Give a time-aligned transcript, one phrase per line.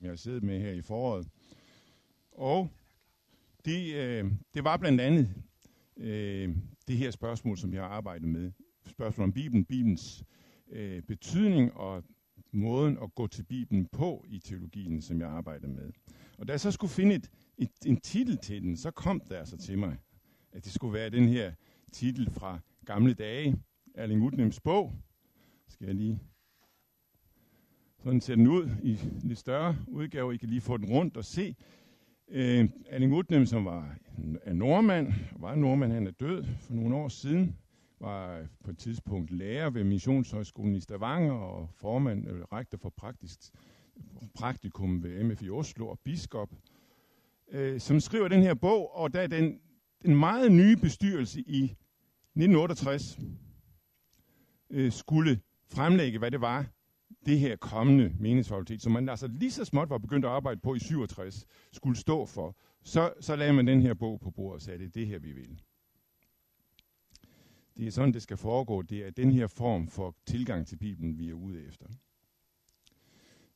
[0.00, 1.28] jeg har siddet med her i foråret.
[2.32, 2.70] Og
[3.64, 5.34] det, øh, det var blandt andet
[5.96, 6.56] øh,
[6.88, 8.52] det her spørgsmål, som jeg har arbejdet med.
[8.86, 10.24] Spørgsmålet om Bibelen, Bibelens
[10.70, 12.04] øh, betydning og
[12.52, 15.92] måden at gå til Bibelen på i teologien, som jeg arbejder med.
[16.38, 19.34] Og da jeg så skulle finde et, et, en titel til den, så kom det
[19.34, 19.96] altså til mig,
[20.52, 21.52] at det skulle være den her
[21.92, 23.56] titel fra gamle dage,
[23.94, 24.92] Erling Utnems bog.
[25.68, 26.18] Skal jeg lige
[28.04, 30.34] sådan ser den ud i lidt større udgave.
[30.34, 31.56] I kan lige få den rundt og se.
[32.28, 33.96] Øh, Erling Utnem, som var
[34.46, 37.56] en nordmand, var nordmand, han er død for nogle år siden,
[38.00, 43.38] var på et tidspunkt lærer ved Missionshøjskolen i Stavanger og formand, eller rektor for praktisk,
[44.34, 46.50] praktikum ved MF i Oslo og biskop,
[47.50, 49.60] øh, som skriver den her bog, og da den,
[50.02, 53.18] den meget nye bestyrelse i 1968
[54.70, 56.66] øh, skulle fremlægge, hvad det var,
[57.26, 60.74] det her kommende meningsfakultet, som man altså lige så småt var begyndt at arbejde på
[60.74, 64.62] i 67, skulle stå for, så, så lagde man den her bog på bordet og
[64.62, 65.62] sagde, det er det her, vi vil.
[67.76, 68.82] Det er sådan, det skal foregå.
[68.82, 71.86] Det er den her form for tilgang til Bibelen, vi er ude efter.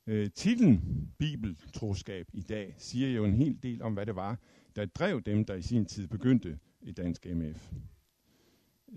[0.06, 4.38] Øh, titlen Bibeltroskab i dag siger jo en hel del om, hvad det var,
[4.76, 7.72] der drev dem, der i sin tid begyndte i Dansk MF.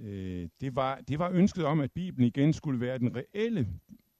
[0.01, 3.67] Øh, det, var, det var ønsket om, at Bibelen igen skulle være den reelle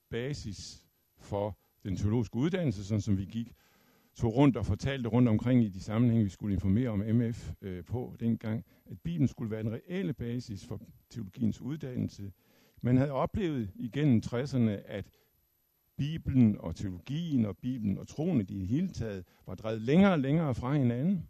[0.10, 0.86] basis
[1.18, 3.54] for den teologiske uddannelse, sådan som vi gik
[4.18, 7.84] tog rundt og fortalte rundt omkring i de sammenhænge, vi skulle informere om MF øh,
[7.84, 12.32] på dengang, at Bibelen skulle være den reelle basis for teologiens uddannelse.
[12.82, 15.06] Man havde oplevet igennem 60'erne, at
[15.98, 20.20] Bibelen og teologien og Bibelen og troen i det hele taget var drevet længere og
[20.20, 21.30] længere fra hinanden.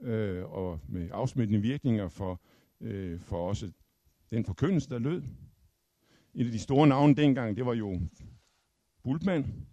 [0.00, 2.40] Øh, og med afsmittende virkninger for,
[2.80, 3.72] øh, for også
[4.30, 5.22] den forkyndelse, der lød.
[6.38, 8.00] Et af de store navne dengang, det var jo
[9.02, 9.66] Bultmann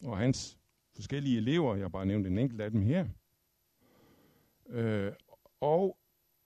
[0.00, 0.58] og hans
[0.94, 1.74] forskellige elever.
[1.74, 3.06] Jeg har bare nævnt en enkelt af dem her.
[4.68, 5.12] Øh,
[5.60, 5.98] og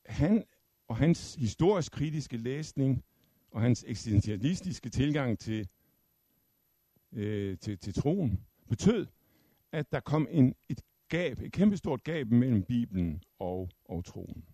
[0.06, 0.45] han
[0.89, 3.05] og hans historisk kritiske læsning
[3.51, 5.68] og hans eksistentialistiske tilgang til,
[7.12, 9.06] øh, til, til troen betød,
[9.73, 14.45] at der kom en, et gab, et kæmpestort gab mellem Bibelen og, og troen.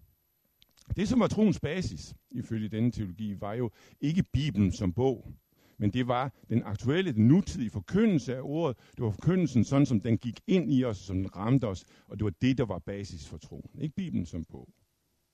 [0.97, 5.33] Det, som var troens basis, ifølge denne teologi, var jo ikke Bibelen som bog,
[5.79, 8.77] men det var den aktuelle, den nutidige forkyndelse af ordet.
[8.97, 12.19] Det var forkyndelsen sådan, som den gik ind i os, som den ramte os, og
[12.19, 13.81] det var det, der var basis for troen.
[13.81, 14.69] Ikke Bibelen som bog.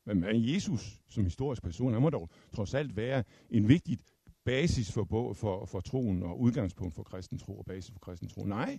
[0.07, 0.25] Men
[0.55, 3.99] Jesus som historisk person, han må dog trods alt være en vigtig
[4.45, 8.45] basis for, for, for troen og udgangspunkt for kristen tro og basis for kristen tro.
[8.45, 8.79] Nej,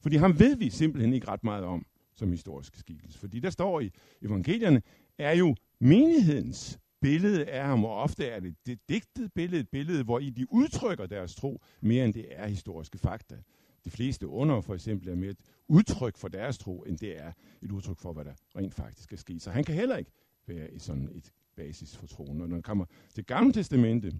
[0.00, 3.18] fordi ham ved vi simpelthen ikke ret meget om som historisk skikkelse.
[3.18, 3.90] Fordi der står i
[4.22, 4.82] evangelierne,
[5.22, 10.04] er jo menighedens billede af ham, og ofte er det det digtede billede, et billede,
[10.04, 13.36] hvor i de udtrykker deres tro, mere end det er historiske fakta.
[13.84, 17.32] De fleste under for eksempel er mere et udtryk for deres tro, end det er
[17.62, 19.42] et udtryk for, hvad der rent faktisk er sket.
[19.42, 20.10] Så han kan heller ikke
[20.46, 22.40] være i sådan et basis for troen.
[22.40, 22.84] Og når det kommer
[23.14, 24.10] til Gamle Testamente,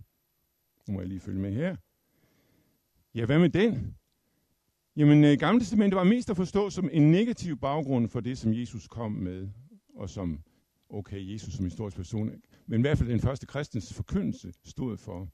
[0.88, 1.76] nu må jeg lige følge med her.
[3.14, 3.96] Ja, hvad med den?
[4.96, 8.54] Jamen, øh, Gamle Testamente var mest at forstå som en negativ baggrund for det, som
[8.54, 9.48] Jesus kom med,
[9.94, 10.40] og som
[10.92, 12.30] okay, Jesus som historisk person,
[12.66, 15.28] men i hvert fald den første kristens forkyndelse stod for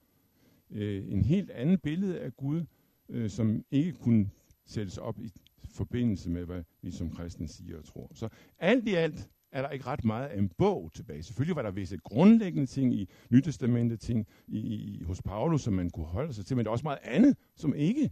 [0.71, 2.65] øh, en helt anden billede af Gud,
[3.09, 4.31] øh, som ikke kunne
[4.67, 5.33] sættes op i
[5.71, 8.11] forbindelse med, hvad vi som kristne siger og tror.
[8.15, 11.23] Så alt i alt er der ikke ret meget af en bog tilbage.
[11.23, 15.91] Selvfølgelig var der visse grundlæggende ting i Nytestamentet, ting i, i, hos Paulus, som man
[15.91, 18.11] kunne holde sig til, men der er også meget andet, som ikke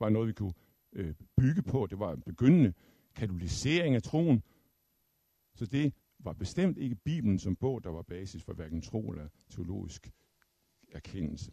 [0.00, 0.52] var noget, vi kunne
[0.92, 1.86] øh, bygge på.
[1.90, 2.72] Det var en begyndende
[3.16, 4.42] katolisering af troen.
[5.54, 5.92] Så det
[6.24, 10.10] var bestemt ikke Bibelen som bog, der var basis for hverken tro eller teologisk
[10.92, 11.52] erkendelse.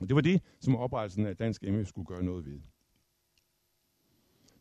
[0.00, 2.60] Og det var det, som oprettelsen af Dansk MF skulle gøre noget ved.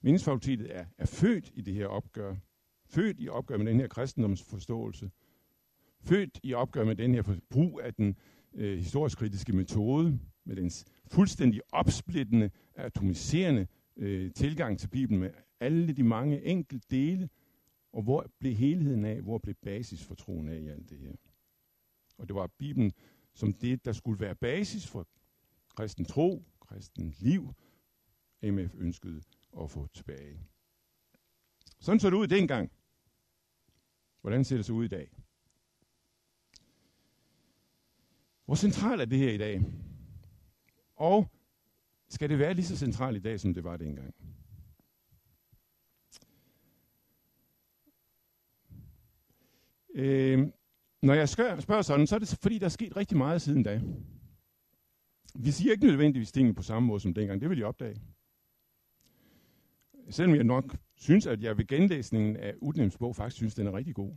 [0.02, 2.36] Meningsfakultetet er, er født i det her opgør,
[2.86, 5.12] født i opgør med den her kristendomsforståelse,
[6.00, 8.18] født i opgør med den her brug af den
[8.54, 13.68] øh, historisk kritiske metode, med dens fuldstændig opsplittende, atomiserende
[13.98, 15.30] øh, tilgang til Bibelen, med
[15.60, 17.30] alle de mange enkelte dele,
[17.94, 19.22] og hvor blev helheden af?
[19.22, 21.14] Hvor blev basis for troen af i alt det her?
[22.18, 22.92] Og det var Bibelen
[23.34, 25.08] som det, der skulle være basis for
[25.76, 27.54] kristen tro, kristen liv,
[28.44, 29.22] MF ønskede
[29.62, 30.40] at få tilbage.
[31.80, 32.72] Sådan så det ud dengang.
[34.22, 35.12] Hvordan ser det så ud i dag?
[38.46, 39.62] Hvor centralt er det her i dag?
[40.96, 41.32] Og
[42.10, 44.16] skal det være lige så centralt i dag, som det var dengang?
[49.96, 50.48] Øh,
[51.02, 53.82] når jeg spørger sådan, så er det fordi, der er sket rigtig meget siden da.
[55.36, 57.42] Vi siger ikke nødvendigvis tingene på samme måde som dengang.
[57.42, 58.02] Det vil jeg opdage.
[60.10, 63.74] selvom jeg nok synes, at jeg ved genlæsningen af Udnems bog faktisk synes, den er
[63.74, 64.12] rigtig god.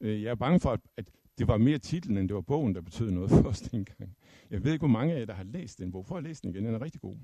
[0.00, 2.80] Øh, jeg er bange for, at det var mere titlen, end det var bogen, der
[2.80, 4.16] betød noget for os dengang.
[4.50, 6.04] Jeg ved ikke, hvor mange af jer, der har læst den bog.
[6.04, 7.16] Prøv at læse den igen, den er rigtig god.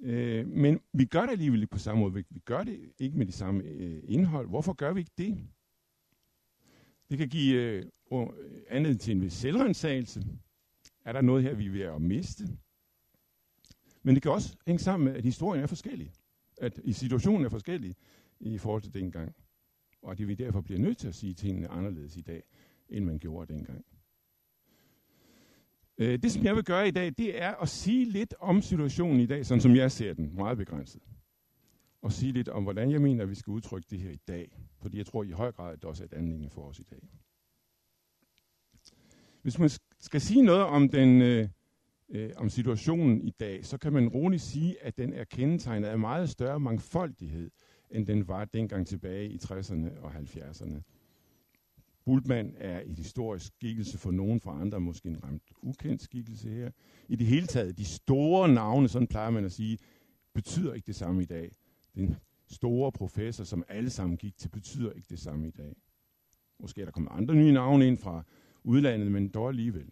[0.00, 2.14] Øh, men vi gør det alligevel ikke på samme måde.
[2.14, 4.48] Vi, vi gør det ikke med det samme øh, indhold.
[4.48, 5.48] Hvorfor gør vi ikke det?
[7.10, 7.56] Det kan give
[8.12, 8.26] øh,
[8.68, 10.24] andet til en vis selvrensagelse.
[11.04, 12.48] Er der noget her, vi er ved at miste?
[14.02, 16.12] Men det kan også hænge sammen med, at historien er forskellig.
[16.58, 17.96] At i situationen er forskellig
[18.40, 19.34] i forhold til dengang.
[20.02, 22.42] Og at vi derfor bliver nødt til at sige tingene anderledes i dag,
[22.88, 23.84] end man gjorde dengang.
[25.98, 29.20] Øh, det, som jeg vil gøre i dag, det er at sige lidt om situationen
[29.20, 31.02] i dag, sådan som jeg ser den, meget begrænset.
[32.02, 34.58] Og sige lidt om, hvordan jeg mener, at vi skal udtrykke det her i dag.
[34.80, 36.82] Fordi jeg tror i høj grad, at det også er et anlæggende for os i
[36.82, 37.08] dag.
[39.42, 41.48] Hvis man skal sige noget om, den, øh,
[42.08, 45.98] øh, om situationen i dag, så kan man roligt sige, at den er kendetegnet af
[45.98, 47.50] meget større mangfoldighed,
[47.90, 50.82] end den var dengang tilbage i 60'erne og 70'erne.
[52.04, 56.70] Bultmann er et historisk skikkelse for nogen, for andre måske en ramt ukendt skikkelse her.
[57.08, 59.78] I det hele taget, de store navne, sådan plejer man at sige,
[60.34, 61.52] betyder ikke det samme i dag.
[61.94, 62.16] Den
[62.46, 65.76] store professor, som alle sammen gik til, betyder ikke det samme i dag.
[66.60, 68.22] Måske er der kommet andre nye navne ind fra
[68.64, 69.90] udlandet, men dog alligevel.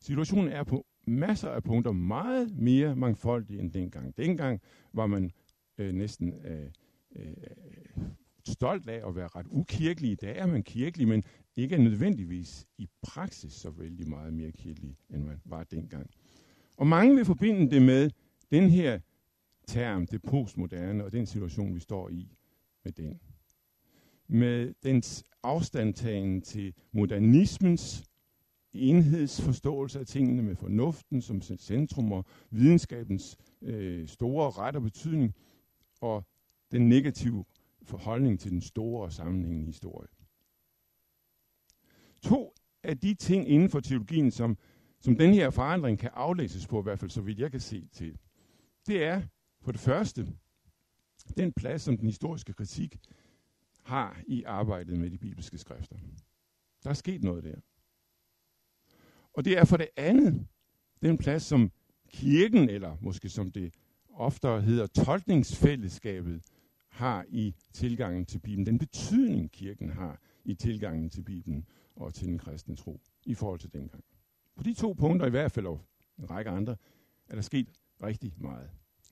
[0.00, 4.16] Situationen er på masser af punkter meget mere mangfoldig end dengang.
[4.16, 4.60] Dengang
[4.92, 5.30] var man
[5.78, 6.70] øh, næsten øh,
[7.16, 7.32] øh,
[8.46, 10.10] stolt af at være ret ukirkelig.
[10.10, 11.24] I dag er man kirkelig, men
[11.56, 16.10] ikke nødvendigvis i praksis så vældig meget mere kirkelig, end man var dengang.
[16.76, 18.10] Og mange vil forbinde det med
[18.50, 19.00] den her
[19.68, 22.28] term, det postmoderne, og den situation, vi står i
[22.84, 23.20] med den.
[24.26, 28.04] Med dens afstandtagen til modernismens
[28.72, 35.34] enhedsforståelse af tingene, med fornuften som centrum og videnskabens øh, store ret og betydning,
[36.00, 36.24] og
[36.72, 37.44] den negative
[37.82, 40.08] forholdning til den store og sammenhængende historie.
[42.22, 44.58] To af de ting inden for teologien, som,
[45.00, 47.88] som den her forandring kan aflæses på, i hvert fald så vidt jeg kan se
[47.92, 48.18] til,
[48.86, 49.22] det er
[49.60, 50.26] for det første
[51.36, 52.98] den plads, som den historiske kritik
[53.82, 55.96] har i arbejdet med de bibelske skrifter.
[56.84, 57.56] Der er sket noget der.
[59.32, 60.46] Og det er for det andet
[61.02, 61.72] den plads, som
[62.08, 63.74] kirken, eller måske som det
[64.08, 66.42] oftere hedder tolkningsfællesskabet,
[66.88, 68.66] har i tilgangen til Bibelen.
[68.66, 71.66] Den betydning, kirken har i tilgangen til Bibelen
[71.96, 74.04] og til den kristne tro i forhold til dengang.
[74.56, 75.80] På de to punkter i hvert fald, og
[76.18, 76.76] en række andre,
[77.28, 77.68] er der sket
[78.02, 78.70] rigtig meget.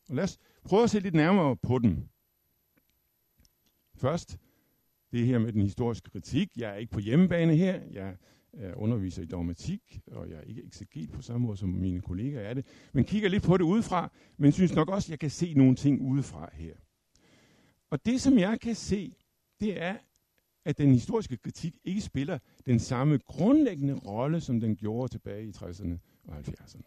[0.09, 2.09] Og lad os prøve at se lidt nærmere på den.
[3.95, 4.39] Først
[5.13, 6.51] det her med den historiske kritik.
[6.57, 7.81] Jeg er ikke på hjemmebane her.
[7.91, 8.17] Jeg
[8.61, 12.41] jeg underviser i dogmatik, og jeg er ikke ekseget på samme måde som mine kollegaer
[12.41, 15.31] er det, men kigger lidt på det udefra, men synes nok også, at jeg kan
[15.31, 16.75] se nogle ting udefra her.
[17.91, 19.17] Og det, som jeg kan se,
[19.61, 19.97] det er,
[20.65, 25.51] at den historiske kritik ikke spiller den samme grundlæggende rolle, som den gjorde tilbage i
[25.51, 26.83] 60'erne og 70'erne.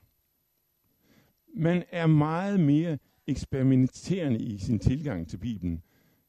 [1.56, 2.98] Man er meget mere
[3.30, 5.84] eksperimenterende i sin tilgang til Bibelen,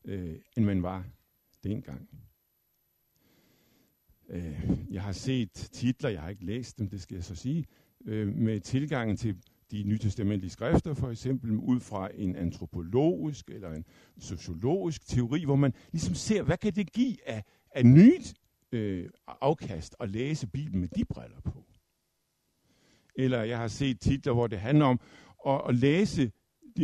[0.04, 1.04] øh, end man var
[1.64, 2.08] dengang.
[4.28, 4.60] Øh,
[4.90, 7.66] jeg har set titler, jeg har ikke læst dem, det skal jeg så sige,
[8.06, 9.36] øh, med tilgangen til
[9.70, 13.84] de nytestamentlige skrifter, for eksempel ud fra en antropologisk eller en
[14.18, 18.34] sociologisk teori, hvor man ligesom ser, hvad kan det give af, af nyt
[18.72, 21.64] øh, afkast at læse Bibelen med de briller på.
[23.14, 25.00] Eller jeg har set titler, hvor det handler om
[25.46, 26.32] at, at læse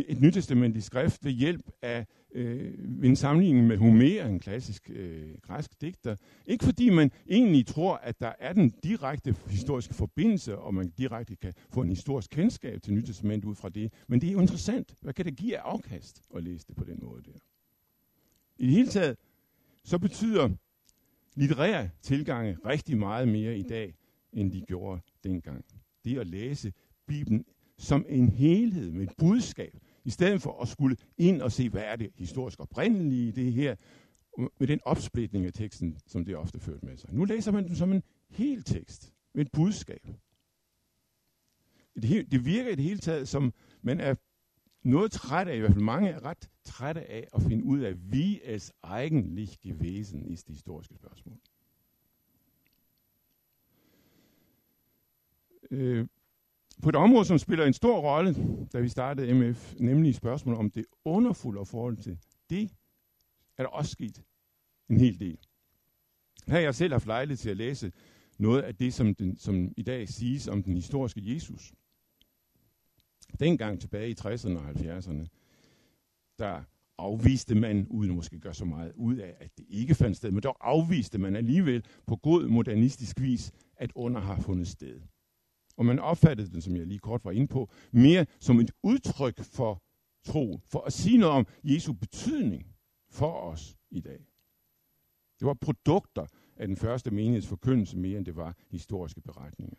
[0.07, 2.73] et nytestamentligt skrift ved hjælp af øh,
[3.03, 6.15] en sammenligning med Homer, en klassisk øh, græsk digter.
[6.45, 11.35] Ikke fordi man egentlig tror, at der er den direkte historiske forbindelse, og man direkte
[11.35, 14.95] kan få en historisk kendskab til nytestamentet ud fra det, men det er jo interessant.
[15.01, 17.39] Hvad kan det give af afkast at læse det på den måde der?
[18.57, 19.17] I det hele taget,
[19.83, 20.49] så betyder
[21.35, 23.95] litterære tilgange rigtig meget mere i dag,
[24.33, 25.65] end de gjorde dengang.
[26.05, 26.73] Det at læse
[27.07, 27.45] Bibelen
[27.77, 29.77] som en helhed med et budskab,
[30.07, 33.53] i stedet for at skulle ind og se, hvad er det historisk oprindelige i det
[33.53, 33.75] her,
[34.59, 37.13] med den opsplitning af teksten, som det ofte ført med sig.
[37.13, 40.07] Nu læser man den som en hel tekst, med et budskab.
[41.95, 44.15] Det, det virker i det hele taget, som man er
[44.83, 47.93] noget træt af, i hvert fald mange er ret trætte af at finde ud af,
[48.11, 51.37] vi es eigentlich gewesen i det historiske spørgsmål.
[55.71, 56.07] Øh,
[56.83, 58.35] på et område, som spiller en stor rolle,
[58.73, 62.17] da vi startede MF, nemlig spørgsmålet om det underfulde forhold til
[62.49, 62.71] det,
[63.57, 64.23] er der også sket
[64.89, 65.37] en hel del.
[66.47, 67.91] Her har jeg selv haft lejlighed til at læse
[68.37, 71.73] noget af det, som, den, som i dag siges om den historiske Jesus.
[73.39, 75.27] Dengang tilbage i 60'erne og 70'erne.
[76.39, 76.63] der
[76.97, 80.31] afviste man, uden at måske gøre så meget ud af, at det ikke fandt sted,
[80.31, 85.01] men dog afviste man alligevel på god modernistisk vis, at under har fundet sted.
[85.77, 89.43] Og man opfattede den, som jeg lige kort var inde på, mere som et udtryk
[89.43, 89.83] for
[90.23, 92.75] tro, for at sige noget om Jesu betydning
[93.09, 94.27] for os i dag.
[95.39, 99.77] Det var produkter af den første menighedsforkyndelse mere, end det var historiske beretninger.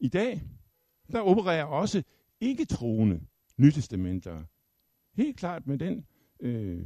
[0.00, 0.42] I dag,
[1.12, 2.02] der opererer også
[2.40, 3.20] ikke-troende
[3.56, 4.44] nytestamenter
[5.14, 6.06] helt klart med den,
[6.40, 6.82] øh,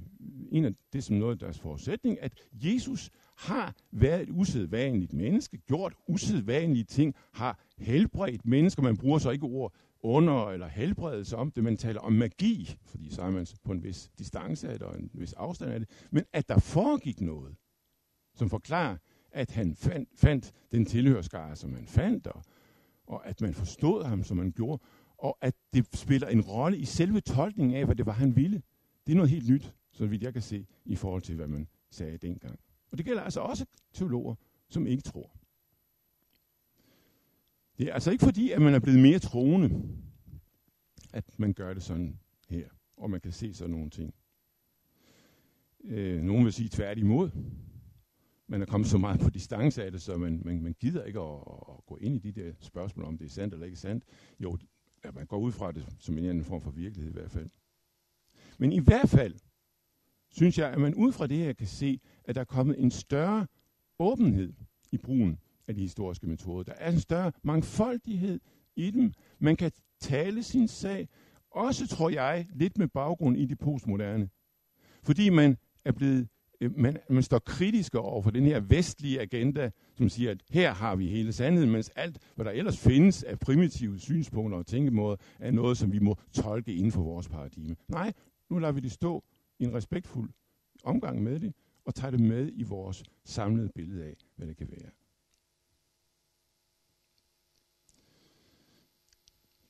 [0.50, 5.58] en af det som noget af deres forudsætning, at Jesus har været et usædvanligt menneske,
[5.58, 8.82] gjort usædvanlige ting, har helbredt mennesker.
[8.82, 13.10] Man bruger så ikke ord under eller helbredelse om det, man taler om magi, fordi
[13.10, 15.88] så er man på en vis distance af det og en vis afstand af det,
[16.10, 17.56] men at der foregik noget,
[18.34, 18.96] som forklarer,
[19.32, 22.42] at han fandt, fandt den tilhørskare, som han fandt, og,
[23.06, 24.82] og at man forstod ham, som man gjorde,
[25.18, 28.62] og at det spiller en rolle i selve tolkningen af, hvad det var, han ville.
[29.10, 31.68] Det er noget helt nyt, så vidt jeg kan se, i forhold til, hvad man
[31.90, 32.58] sagde dengang.
[32.90, 34.34] Og det gælder altså også teologer,
[34.68, 35.36] som ikke tror.
[37.78, 39.88] Det er altså ikke fordi, at man er blevet mere troende,
[41.12, 44.14] at man gør det sådan her, og man kan se sådan nogle ting.
[45.84, 47.30] Øh, nogen vil sige tværtimod.
[48.46, 51.20] Man er kommet så meget på distance af det, så man, man, man gider ikke
[51.20, 51.36] at,
[51.68, 54.04] at gå ind i de der spørgsmål, om det er sandt eller ikke sandt.
[54.40, 54.58] Jo,
[55.04, 57.50] ja, man går ud fra det som en anden form for virkelighed i hvert fald.
[58.60, 59.34] Men i hvert fald
[60.30, 62.90] synes jeg, at man ud fra det her kan se, at der er kommet en
[62.90, 63.46] større
[63.98, 64.52] åbenhed
[64.92, 65.38] i brugen
[65.68, 66.62] af de historiske metoder.
[66.62, 68.40] Der er en større mangfoldighed
[68.76, 69.12] i dem.
[69.38, 71.08] Man kan tale sin sag,
[71.50, 74.28] også tror jeg, lidt med baggrund i det postmoderne.
[75.02, 76.28] Fordi man er blevet
[76.60, 80.74] øh, man, man står kritisk over for den her vestlige agenda, som siger, at her
[80.74, 85.16] har vi hele sandheden, mens alt, hvad der ellers findes af primitive synspunkter og tænkemåder,
[85.38, 87.76] er noget, som vi må tolke inden for vores paradigme.
[87.88, 88.12] Nej,
[88.50, 89.24] nu lader vi det stå
[89.58, 90.30] i en respektfuld
[90.84, 91.54] omgang med det,
[91.84, 94.90] og tager det med i vores samlede billede af, hvad det kan være.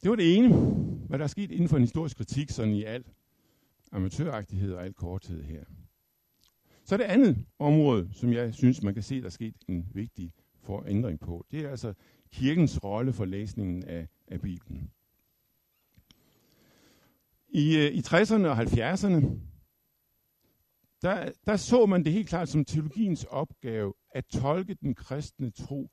[0.03, 0.55] Det var det ene,
[1.09, 3.05] hvad der er sket inden for en historisk kritik, sådan i al
[3.93, 5.65] amatøragtighed og al korthed her.
[6.85, 10.33] Så det andet område, som jeg synes, man kan se, der er sket en vigtig
[10.61, 11.95] forændring på, det er altså
[12.33, 14.91] kirkens rolle for læsningen af, af Bibelen.
[17.53, 19.27] I, øh, i 60'erne og 70'erne,
[21.03, 25.91] der, der så man det helt klart som teologiens opgave at tolke den kristne tro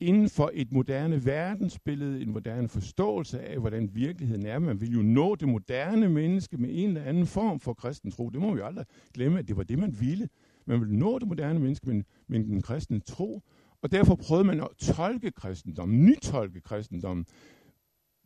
[0.00, 4.58] inden for et moderne verdensbillede, en moderne forståelse af, hvordan virkeligheden er.
[4.58, 8.30] Man vil jo nå det moderne menneske med en eller anden form for kristen tro.
[8.30, 10.28] Det må vi aldrig glemme, at det var det, man ville.
[10.66, 13.42] Man ville nå det moderne menneske med, med den kristne tro,
[13.82, 17.26] og derfor prøvede man at tolke kristendommen, nytolke kristendommen,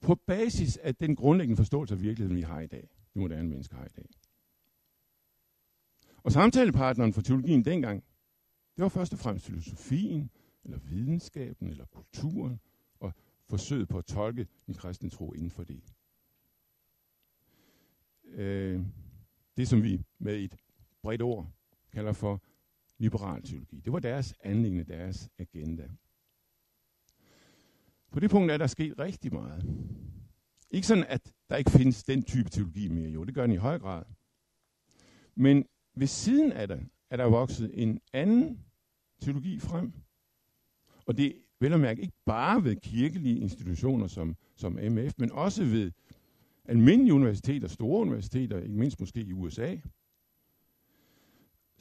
[0.03, 2.89] på basis af den grundlæggende forståelse af virkeligheden, vi har i dag.
[3.15, 4.09] de moderne menneske har i dag.
[6.23, 8.05] Og samtalepartneren for teologien dengang,
[8.77, 10.31] det var først og fremmest filosofien,
[10.65, 12.61] eller videnskaben, eller kulturen,
[13.01, 13.13] og
[13.49, 15.95] forsøget på at tolke den kristne tro inden for det.
[18.25, 18.83] Øh,
[19.57, 20.57] det, som vi med et
[21.03, 21.51] bredt ord
[21.93, 22.43] kalder for
[22.99, 23.81] liberal teologi.
[23.81, 25.89] Det var deres anlæggende, deres agenda.
[28.13, 29.65] På det punkt er der sket rigtig meget.
[30.71, 33.11] Ikke sådan, at der ikke findes den type teologi mere.
[33.11, 34.03] Jo, det gør den i høj grad.
[35.35, 35.65] Men
[35.95, 38.65] ved siden af det er der vokset en anden
[39.21, 39.93] teologi frem,
[41.07, 45.65] og det vel at mærke ikke bare ved kirkelige institutioner som, som MF, men også
[45.65, 45.93] ved
[46.65, 49.77] almindelige universiteter, store universiteter, ikke mindst måske i USA,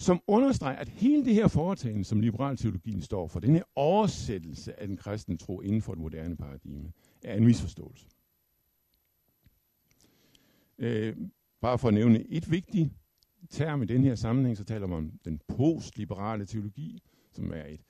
[0.02, 4.80] som understreger, at hele det her foretagende, som liberal teologien står for, den her oversættelse
[4.80, 6.92] af den kristne tro inden for et moderne paradigme,
[7.24, 8.06] er en misforståelse.
[10.78, 11.18] Øh,
[11.62, 12.90] bare for at nævne et vigtigt
[13.50, 17.82] term i den her sammenhæng, så taler man om den postliberale teologi, som er et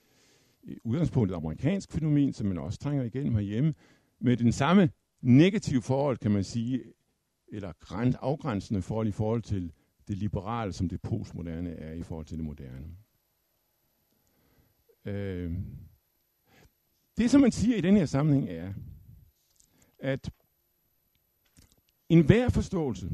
[0.84, 3.74] udgangspunkt et amerikansk fænomen, som man også trænger igennem herhjemme,
[4.20, 4.90] med den samme
[5.22, 6.84] negative forhold, kan man sige,
[7.48, 7.74] eller
[8.22, 9.72] afgrænsende forhold i forhold til
[10.12, 12.88] det liberale, som det postmoderne er i forhold til det moderne.
[15.06, 15.54] Øh,
[17.18, 18.74] det, som man siger i den her sammenhæng, er,
[20.00, 20.32] at
[22.10, 23.12] enhver forståelse,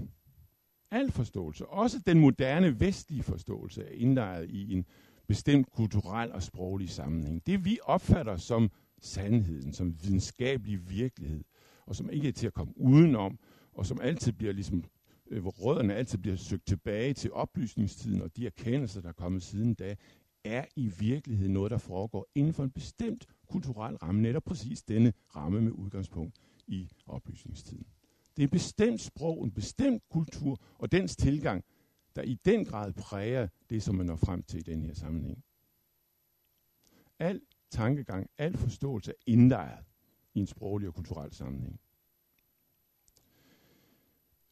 [0.91, 4.85] al forståelse, også den moderne vestlige forståelse, er indlejret i en
[5.27, 7.45] bestemt kulturel og sproglig sammenhæng.
[7.45, 11.43] Det vi opfatter som sandheden, som videnskabelig virkelighed,
[11.85, 13.39] og som ikke er til at komme udenom,
[13.73, 14.85] og som altid bliver ligesom,
[15.29, 19.43] øh, hvor rødderne altid bliver søgt tilbage til oplysningstiden, og de erkendelser, der er kommet
[19.43, 19.95] siden da,
[20.43, 25.13] er i virkeligheden noget, der foregår inden for en bestemt kulturel ramme, netop præcis denne
[25.35, 26.35] ramme med udgangspunkt
[26.67, 27.87] i oplysningstiden.
[28.37, 31.63] Det er et bestemt sprog, en bestemt kultur og dens tilgang,
[32.15, 35.43] der i den grad præger det, som man når frem til i den her sammenhæng.
[37.19, 37.41] Al
[37.71, 39.85] tankegang, al forståelse er indlejret
[40.33, 41.79] i en sproglig og kulturel sammenhæng.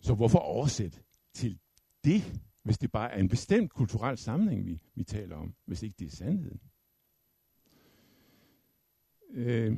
[0.05, 0.99] Så hvorfor oversætte
[1.33, 1.59] til
[2.03, 5.95] det, hvis det bare er en bestemt kulturel sammenhæng, vi, vi taler om, hvis ikke
[5.99, 6.59] det er sandheden?
[9.31, 9.77] Øh,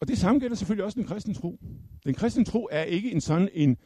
[0.00, 1.58] og det samme gælder selvfølgelig også den kristne tro.
[2.04, 3.76] Den kristne tro er ikke en sådan en,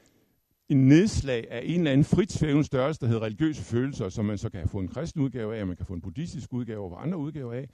[0.68, 4.50] en nedslag af en eller anden fritsvævende størrelse, der hedder religiøse følelser, som man så
[4.50, 7.52] kan få en kristen udgave af, man kan få en buddhistisk udgave og andre udgaver
[7.52, 7.68] af.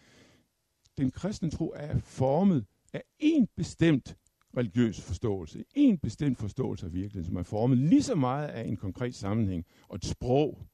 [0.99, 4.17] Den kristne tro er formet af en bestemt
[4.57, 8.77] religiøs forståelse, en bestemt forståelse af virkeligheden, som er formet lige så meget af en
[8.77, 10.67] konkret sammenhæng og et sprog,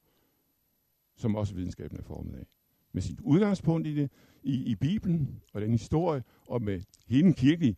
[1.15, 2.45] som også videnskaben er formet af.
[2.91, 4.11] Med sit udgangspunkt i det,
[4.43, 7.77] i, i Bibelen og den historie, og med hele den kirkelige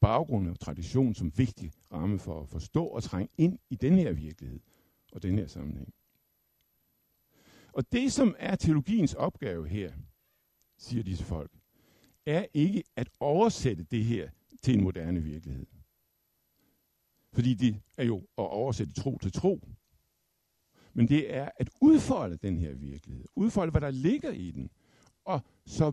[0.00, 4.12] baggrund og tradition som vigtig ramme for at forstå og trænge ind i den her
[4.12, 4.60] virkelighed
[5.12, 5.94] og den her sammenhæng.
[7.72, 9.92] Og det, som er teologiens opgave her,
[10.78, 11.50] siger disse folk,
[12.26, 14.30] er ikke at oversætte det her
[14.62, 15.66] til en moderne virkelighed.
[17.32, 19.68] Fordi det er jo at oversætte tro til tro.
[20.94, 23.24] Men det er at udfolde den her virkelighed.
[23.36, 24.70] Udfolde, hvad der ligger i den.
[25.24, 25.92] Og så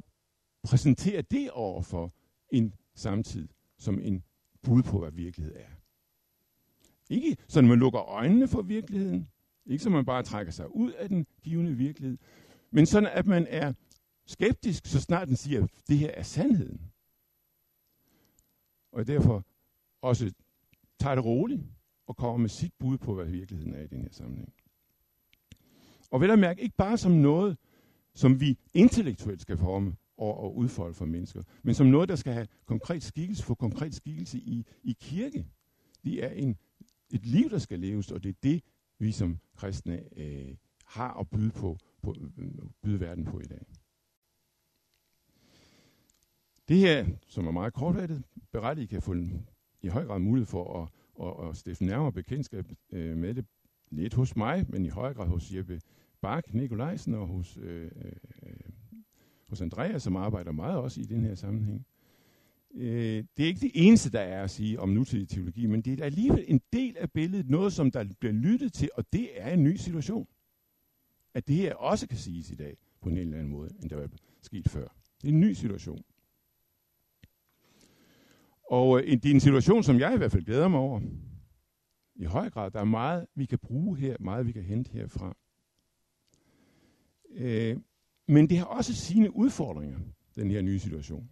[0.63, 2.13] præsentere det over for
[2.51, 3.47] en samtid
[3.77, 4.23] som en
[4.61, 5.69] bud på, hvad virkelighed er.
[7.09, 9.29] Ikke så man lukker øjnene for virkeligheden.
[9.65, 12.17] Ikke så man bare trækker sig ud af den givende virkelighed.
[12.71, 13.73] Men sådan, at man er
[14.25, 16.88] skeptisk, så snart den siger, at det her er sandheden.
[18.99, 19.45] Og derfor
[20.01, 20.31] også
[20.99, 21.61] tager det roligt
[22.07, 24.53] og kommer med sit bud på, hvad virkeligheden er i den her sammenhæng.
[26.11, 27.57] Og vel at mærke, ikke bare som noget,
[28.13, 32.33] som vi intellektuelt skal forme og, og udfolde for mennesker, men som noget, der skal
[32.33, 35.45] have konkret skikkelse, få konkret skikkelse i, i kirke.
[36.03, 36.57] Det er en,
[37.11, 38.63] et liv, der skal leves, og det er det,
[38.97, 42.51] vi som kristne øh, har at byde, på, på, øh,
[42.83, 43.65] byde verden på i dag.
[46.69, 49.15] Det her, som er meget kortfattet, berettigt kan få
[49.81, 50.89] i høj grad mulighed for at,
[51.27, 53.45] at, at stifte nærmere bekendtskab øh, med det.
[53.91, 55.81] Lidt hos mig, men i høj grad hos Jeppe
[56.21, 58.51] Bak Nikolajsen og hos, øh, øh,
[59.49, 61.85] hos Andreas, som arbejder meget også i den her sammenhæng.
[62.75, 65.99] Øh, det er ikke det eneste, der er at sige om nutidig teologi, men det
[65.99, 69.53] er alligevel en del af billedet, noget som der bliver lyttet til, og det er
[69.53, 70.27] en ny situation.
[71.33, 73.95] At det her også kan siges i dag på en helt anden måde, end der
[73.95, 74.09] var
[74.41, 74.87] sket før.
[75.21, 76.03] Det er en ny situation.
[78.69, 81.01] Og øh, det er en situation, som jeg i hvert fald glæder mig over.
[82.15, 82.71] I høj grad.
[82.71, 85.35] Der er meget, vi kan bruge her, meget vi kan hente herfra.
[87.31, 87.77] Øh,
[88.27, 89.99] men det har også sine udfordringer,
[90.35, 91.29] den her nye situation.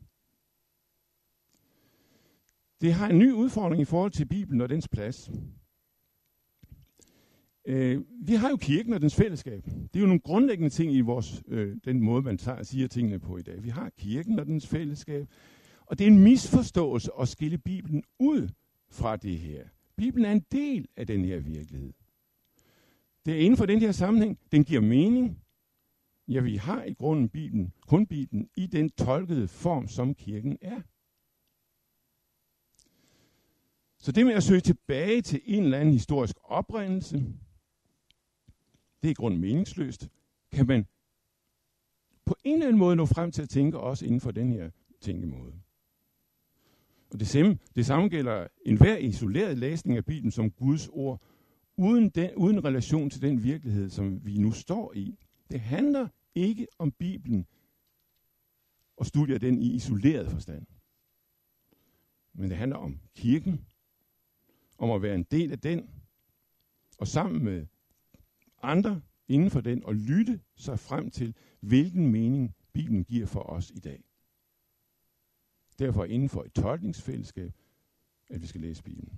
[2.82, 5.32] Det har en ny udfordring i forhold til Bibelen og dens plads.
[7.66, 9.66] Øh, vi har jo kirken og dens fællesskab.
[9.66, 13.20] Det er jo nogle grundlæggende ting i vores, øh, den måde, man tager, siger tingene
[13.20, 13.64] på i dag.
[13.64, 15.28] Vi har kirken og dens fællesskab.
[15.88, 18.50] Og det er en misforståelse at skille Bibelen ud
[18.90, 19.68] fra det her.
[19.96, 21.94] Bibelen er en del af den her virkelighed.
[23.26, 25.44] Det er inden for den her sammenhæng, den giver mening.
[26.28, 30.82] Ja, vi har i grunden Bibelen, kun Bibelen, i den tolkede form, som kirken er.
[33.98, 37.18] Så det med at søge tilbage til en eller anden historisk oprindelse,
[39.02, 40.10] det er i grunden meningsløst.
[40.52, 40.88] Kan man
[42.26, 44.70] på en eller anden måde nå frem til at tænke også inden for den her
[45.02, 45.62] tænkemåde.
[47.10, 51.22] Og det samme, det samme gælder enhver isoleret læsning af Bibelen som Guds ord,
[51.78, 55.18] uden, den, uden relation til den virkelighed, som vi nu står i.
[55.52, 57.48] Det handler ikke om Bibelen
[58.98, 60.66] og studier den i isoleret forstand.
[62.34, 63.66] Men det handler om kirken,
[64.78, 65.90] om at være en del af den,
[67.00, 67.66] og sammen med
[68.62, 73.72] andre inden for den, og lytte sig frem til, hvilken mening Bibelen giver for os
[73.72, 74.07] i dag.
[75.80, 77.54] Derfor inden for et tolkningsfællesskab,
[78.30, 79.14] at vi skal læse Bibelen.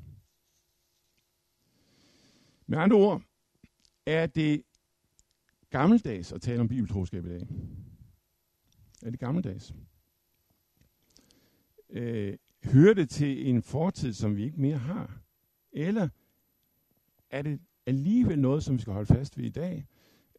[2.67, 3.21] Med andre ord
[4.05, 4.63] er det
[5.69, 7.47] gammeldags at tale om bibeltroskab i dag.
[9.01, 9.75] Er det gammeldags?
[11.89, 15.21] Øh, hører det til en fortid, som vi ikke mere har?
[15.71, 16.09] Eller
[17.29, 19.87] er det alligevel noget, som vi skal holde fast ved i dag?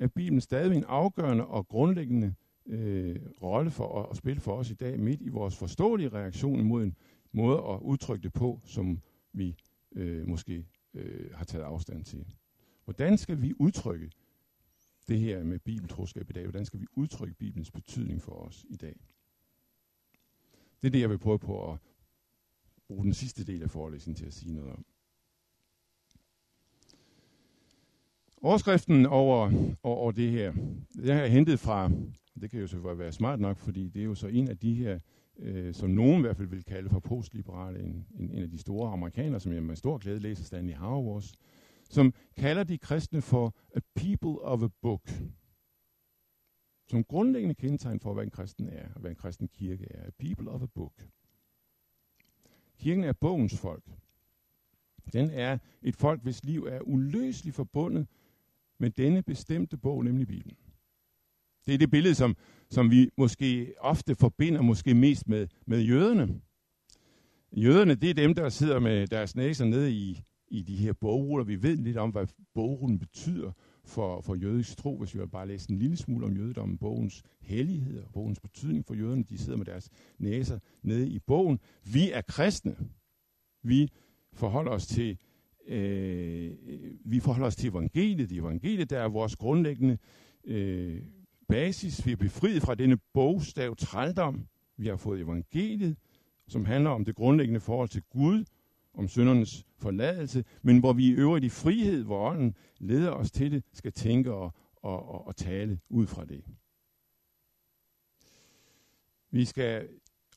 [0.00, 2.34] Er Bibelen stadig en afgørende og grundlæggende
[2.70, 6.64] øh, rolle for at, at spille for os i dag, midt i vores forståelige reaktion
[6.64, 6.96] mod en
[7.32, 9.00] måde at udtrykke det på, som
[9.32, 9.56] vi
[9.92, 12.26] øh, måske øh, har taget afstand til.
[12.84, 14.10] Hvordan skal vi udtrykke
[15.08, 16.42] det her med bibeltroskab i dag?
[16.42, 18.96] Hvordan skal vi udtrykke Bibelens betydning for os i dag?
[20.82, 21.78] Det er det, jeg vil prøve på at
[22.88, 24.84] bruge den sidste del af forelæsningen til at sige noget om.
[28.42, 29.52] Overskriften over,
[29.82, 30.54] over, over det her,
[31.02, 31.90] jeg har hentet fra,
[32.40, 34.74] det kan jo så være smart nok, fordi det er jo så en af de
[34.74, 34.98] her,
[35.38, 38.58] øh, som nogen i hvert fald vil kalde for postliberale, en, en, en af de
[38.58, 41.32] store amerikanere, som jeg med stor glæde læser Stanley Hauerwas,
[41.90, 45.10] som kalder de kristne for a people of a book.
[46.88, 50.06] Som grundlæggende kendetegn for, hvad en kristen er, og hvad en kristen kirke er.
[50.06, 51.08] A people of a book.
[52.78, 53.84] Kirken er bogens folk.
[55.12, 58.06] Den er et folk, hvis liv er uløseligt forbundet
[58.78, 60.56] med denne bestemte bog, nemlig Bibelen.
[61.66, 62.36] Det er det billede, som,
[62.70, 66.40] som vi måske ofte forbinder måske mest med, med jøderne.
[67.52, 71.44] Jøderne, det er dem, der sidder med deres næser nede i, i de her bogruller.
[71.44, 73.52] Vi ved lidt om, hvad bogrullen betyder
[73.84, 77.22] for, for jødisk tro, hvis vi har bare læst en lille smule om jødedommen, bogens
[77.40, 79.24] hellighed og bogens betydning for jøderne.
[79.24, 81.58] De sidder med deres næser nede i bogen.
[81.92, 82.76] Vi er kristne.
[83.62, 83.88] Vi
[84.32, 85.18] forholder os til
[85.66, 86.52] øh,
[87.04, 88.30] vi forholder os til evangeliet.
[88.30, 89.98] Det evangeliet, der er vores grundlæggende
[90.44, 91.02] øh,
[91.50, 92.06] basis.
[92.06, 94.46] Vi er befriet fra denne bogstav trældom.
[94.76, 95.96] Vi har fået evangeliet,
[96.48, 98.44] som handler om det grundlæggende forhold til Gud,
[98.94, 103.52] om syndernes forladelse, men hvor vi i øvrigt i frihed, hvor ånden leder os til
[103.52, 106.44] det, skal tænke og, og, og, og tale ud fra det.
[109.30, 109.88] Vi skal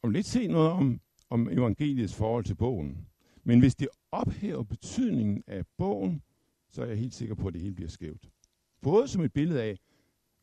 [0.04, 3.08] om lidt se noget om, om evangeliets forhold til bogen.
[3.43, 6.21] Men hvis det ophæver betydningen af bogen,
[6.69, 8.30] så er jeg helt sikker på, at det hele bliver skævt.
[8.82, 9.78] Både som et billede af,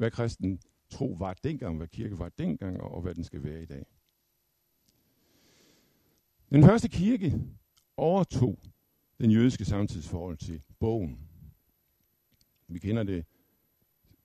[0.00, 0.60] hvad kristen
[0.90, 3.86] tro var dengang, hvad kirke var dengang, og hvad den skal være i dag.
[6.50, 7.34] Den første kirke
[7.96, 8.58] overtog
[9.20, 11.18] den jødiske samtidsforhold til bogen.
[12.68, 13.24] Vi kender det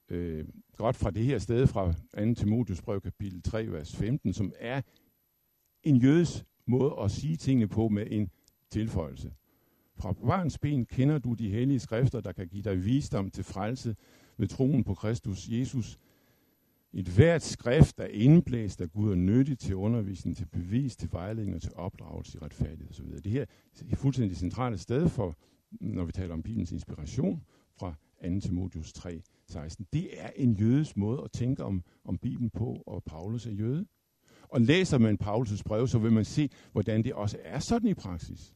[0.09, 0.45] øh,
[0.77, 2.33] godt fra det her sted fra 2.
[2.33, 4.81] Timotius brev kapitel 3, vers 15, som er
[5.83, 8.29] en jødes måde at sige tingene på med en
[8.69, 9.33] tilføjelse.
[9.95, 13.95] Fra barns ben kender du de hellige skrifter, der kan give dig visdom til frelse
[14.37, 15.99] ved troen på Kristus Jesus.
[16.93, 21.55] Et hvert skrift er indblæst af Gud og nyttigt til undervisning, til bevis, til vejledning
[21.55, 23.05] og til opdragelse i retfærdighed osv.
[23.05, 23.45] Det her
[23.91, 25.35] er fuldstændig centrale sted for,
[25.71, 27.43] når vi taler om Bibelens inspiration
[27.79, 28.39] fra 2.
[28.39, 29.87] Timotheus 3, 16.
[29.93, 33.85] Det er en jødes måde at tænke om, om Bibelen på, og Paulus er jøde.
[34.49, 37.93] Og læser man Paulus' brev, så vil man se, hvordan det også er sådan i
[37.93, 38.53] praksis.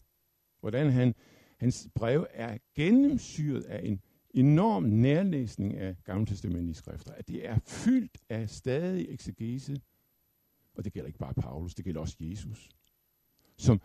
[0.60, 1.16] Hvordan han,
[1.58, 4.02] hans brev er gennemsyret af en
[4.34, 7.12] enorm nærlæsning af gammeltestamentlige skrifter.
[7.12, 9.82] At det er fyldt af stadig eksegese.
[10.74, 12.70] Og det gælder ikke bare Paulus, det gælder også Jesus.
[13.58, 13.82] Som,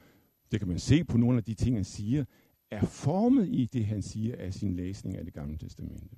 [0.53, 2.25] det kan man se på nogle af de ting, han siger,
[2.71, 6.17] er formet i det, han siger af sin læsning af det gamle testamente.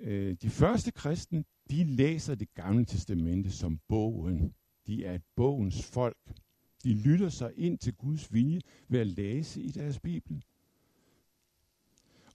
[0.00, 4.54] Øh, de første kristne, de læser det gamle testamente som bogen.
[4.86, 6.16] De er et bogens folk.
[6.84, 10.44] De lytter sig ind til Guds vilje ved at læse i deres bibel.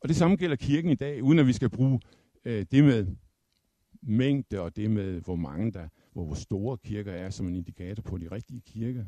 [0.02, 2.00] Og det samme gælder kirken i dag, uden at vi skal bruge
[2.46, 3.08] øh, det med
[4.02, 8.04] mængde og det med, hvor mange der, hvor, hvor store kirker er som en indikator
[8.04, 9.06] på de rigtige kirker,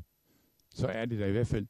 [0.69, 1.67] så er det da i hvert fald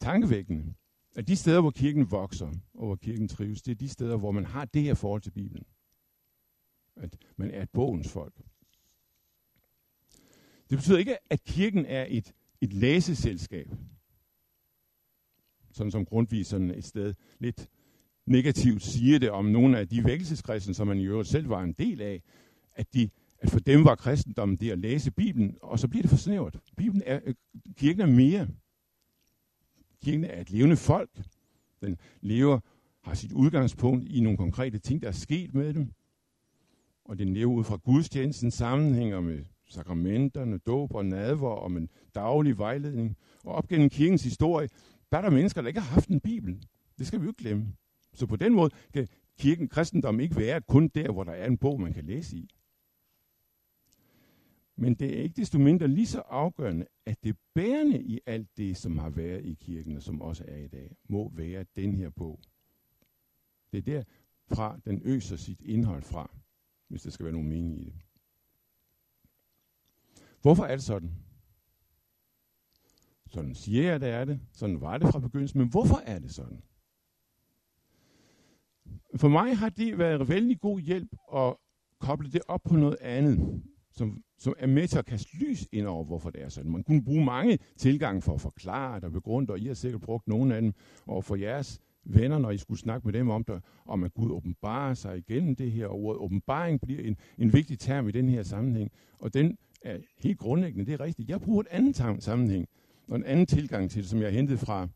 [0.00, 0.74] tankevækkende,
[1.14, 4.30] at de steder, hvor kirken vokser og hvor kirken trives, det er de steder, hvor
[4.30, 5.66] man har det her forhold til Bibelen.
[6.96, 8.34] At man er et bogens folk.
[10.70, 13.68] Det betyder ikke, at kirken er et, et læseselskab.
[15.72, 17.68] Sådan som Grundtvig sådan et sted lidt
[18.26, 21.72] negativt siger det om nogle af de vækkelseskristne, som man i øvrigt selv var en
[21.72, 22.22] del af,
[22.74, 26.10] at, de, at for dem var kristendommen det at læse Bibelen, og så bliver det
[26.10, 26.58] for snævert.
[26.76, 27.34] Bibelen er, øh,
[27.76, 28.48] kirken er mere.
[30.04, 31.10] Kirken er et levende folk.
[31.82, 32.60] Den lever,
[33.02, 35.92] har sit udgangspunkt i nogle konkrete ting, der er sket med dem.
[37.04, 42.58] Og den lever ud fra gudstjenesten, sammenhænger med sakramenterne, dåb og nadver og en daglig
[42.58, 43.16] vejledning.
[43.44, 44.68] Og op gennem kirkens historie,
[45.12, 46.66] der er der mennesker, der ikke har haft en bibel.
[46.98, 47.72] Det skal vi jo ikke glemme.
[48.14, 51.58] Så på den måde kan kirken, kristendom ikke være kun der, hvor der er en
[51.58, 52.50] bog, man kan læse i.
[54.76, 58.76] Men det er ikke desto mindre lige så afgørende, at det bærende i alt det,
[58.76, 62.10] som har været i kirken, og som også er i dag, må være den her
[62.10, 62.40] bog.
[63.72, 64.04] Det er
[64.48, 66.36] derfra, den øser sit indhold fra,
[66.88, 68.00] hvis der skal være nogen mening i det.
[70.42, 71.12] Hvorfor er det sådan?
[73.26, 74.40] Sådan siger jeg, det er det.
[74.52, 75.60] Sådan var det fra begyndelsen.
[75.60, 76.62] Men hvorfor er det sådan?
[79.16, 81.54] For mig har det været vældig god hjælp at
[82.00, 85.86] koble det op på noget andet, som, som er med til at kaste lys ind
[85.86, 86.72] over, hvorfor det er sådan.
[86.72, 90.00] Man kunne bruge mange tilgange for at forklare det og begrunde, og I har sikkert
[90.00, 90.72] brugt nogle af dem
[91.06, 94.30] over for jeres venner, når I skulle snakke med dem om det, om at Gud
[94.30, 98.28] åbenbarer sig igennem det her, og ordet åbenbaring bliver en, en vigtig term i den
[98.28, 101.28] her sammenhæng, og den er helt grundlæggende, det er rigtigt.
[101.28, 102.68] Jeg bruger et andet sammenhæng,
[103.08, 104.88] og en anden tilgang til det, som jeg har hentet fra,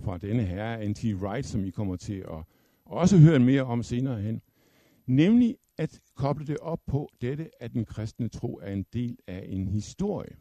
[0.00, 1.04] fra denne herre, N.T.
[1.04, 2.44] Wright, som I kommer til at
[2.88, 4.42] også høre mere om senere hen.
[5.06, 9.46] Nemlig at koble det op på dette, at den kristne tro er en del af
[9.48, 10.36] en historie.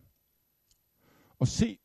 [1.40, 1.80] Og se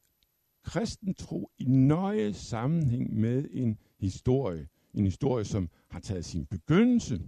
[0.65, 4.69] kristen tro i nøje sammenhæng med en historie.
[4.95, 7.21] En historie, som har taget sin begyndelse.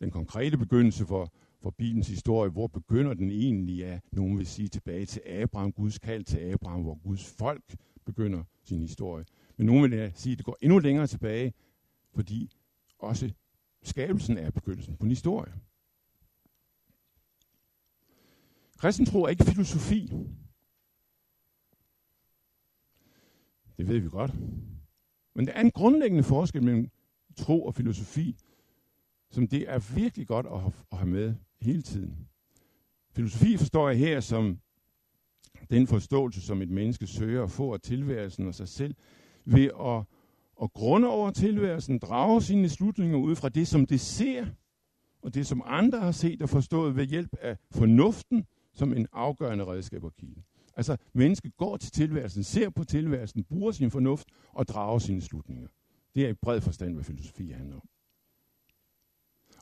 [0.00, 4.68] Den konkrete begyndelse for, for Bibelens historie, hvor begynder den egentlig af, nogen vil sige
[4.68, 7.74] tilbage til Abraham, Guds kald til Abraham, hvor Guds folk
[8.06, 9.24] begynder sin historie.
[9.56, 11.52] Men nogen vil sige, at det går endnu længere tilbage,
[12.16, 12.56] fordi
[12.98, 13.32] også
[13.82, 15.52] skabelsen er begyndelsen på en historie.
[18.78, 20.12] Kristen tro er ikke filosofi.
[23.76, 24.32] Det ved vi godt.
[25.34, 26.90] Men der er en grundlæggende forskel mellem
[27.36, 28.36] tro og filosofi,
[29.30, 32.28] som det er virkelig godt at have med hele tiden.
[33.10, 34.60] Filosofi forstår jeg her som
[35.70, 38.94] den forståelse, som et menneske søger at få af tilværelsen og sig selv,
[39.44, 40.15] ved at,
[40.56, 44.46] og grunde over tilværelsen, drage sine slutninger ud fra det, som det ser,
[45.22, 49.64] og det, som andre har set og forstået ved hjælp af fornuften, som en afgørende
[49.64, 50.42] redskab og kilde.
[50.76, 55.68] Altså, mennesket går til tilværelsen, ser på tilværelsen, bruger sin fornuft og drager sine slutninger.
[56.14, 57.88] Det er i bred forstand, hvad filosofi handler om.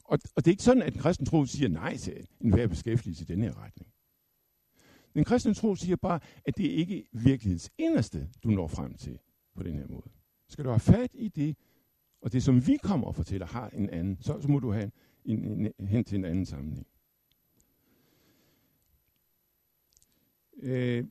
[0.05, 3.23] Og, og det er ikke sådan, at den kristen tro siger nej til enhver beskæftigelse
[3.23, 3.95] i den her retning.
[5.15, 9.19] Den kristne tro siger bare, at det er ikke virkelighedens inderste, du når frem til
[9.57, 10.11] på den her måde.
[10.55, 11.57] Skal du have fat i det,
[12.21, 14.91] og det som vi kommer og fortæller har en anden, så, så må du have
[15.25, 16.87] en, en, en, hen til en anden sammenhæng.
[20.57, 21.05] Øh,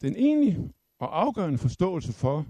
[0.00, 2.46] den egentlige og afgørende forståelse for,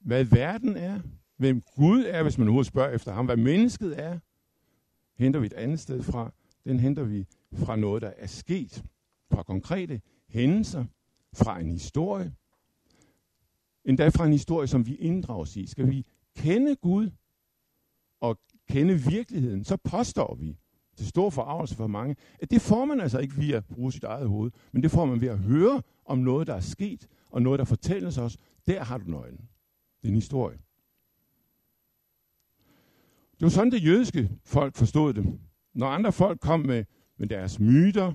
[0.00, 1.00] hvad verden er,
[1.36, 4.18] hvem Gud er, hvis man overhovedet spørger efter ham, hvad mennesket er,
[5.14, 6.32] henter vi et andet sted fra.
[6.64, 8.84] Den henter vi fra noget, der er sket,
[9.30, 10.84] fra konkrete hændelser,
[11.32, 12.34] fra en historie,
[13.84, 15.66] endda fra en historie, som vi inddrages i.
[15.66, 17.10] Skal vi kende Gud
[18.20, 20.56] og kende virkeligheden, så påstår vi,
[20.96, 24.04] til stor forarvelse for mange, at det får man altså ikke via at bruge sit
[24.04, 27.42] eget hoved, men det får man ved at høre om noget, der er sket, og
[27.42, 28.38] noget, der fortælles os.
[28.66, 29.48] Der har du nøglen.
[30.02, 30.58] Det er en historie.
[33.32, 35.38] Det var sådan, det jødiske folk forstod det.
[35.74, 36.84] Når andre folk kom med,
[37.16, 38.12] med deres myter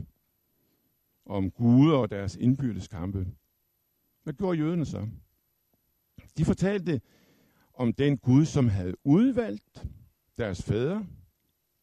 [1.25, 3.27] om guder og deres indbyrdes kampe,
[4.23, 5.08] hvad gjorde jøderne så?
[6.38, 7.02] De fortalte
[7.73, 9.88] om den Gud, som havde udvalgt
[10.38, 11.08] deres fædre,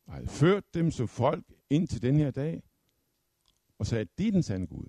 [0.06, 2.62] og havde ført dem som folk ind til den her dag,
[3.78, 4.86] og sagde, at det er den sande Gud.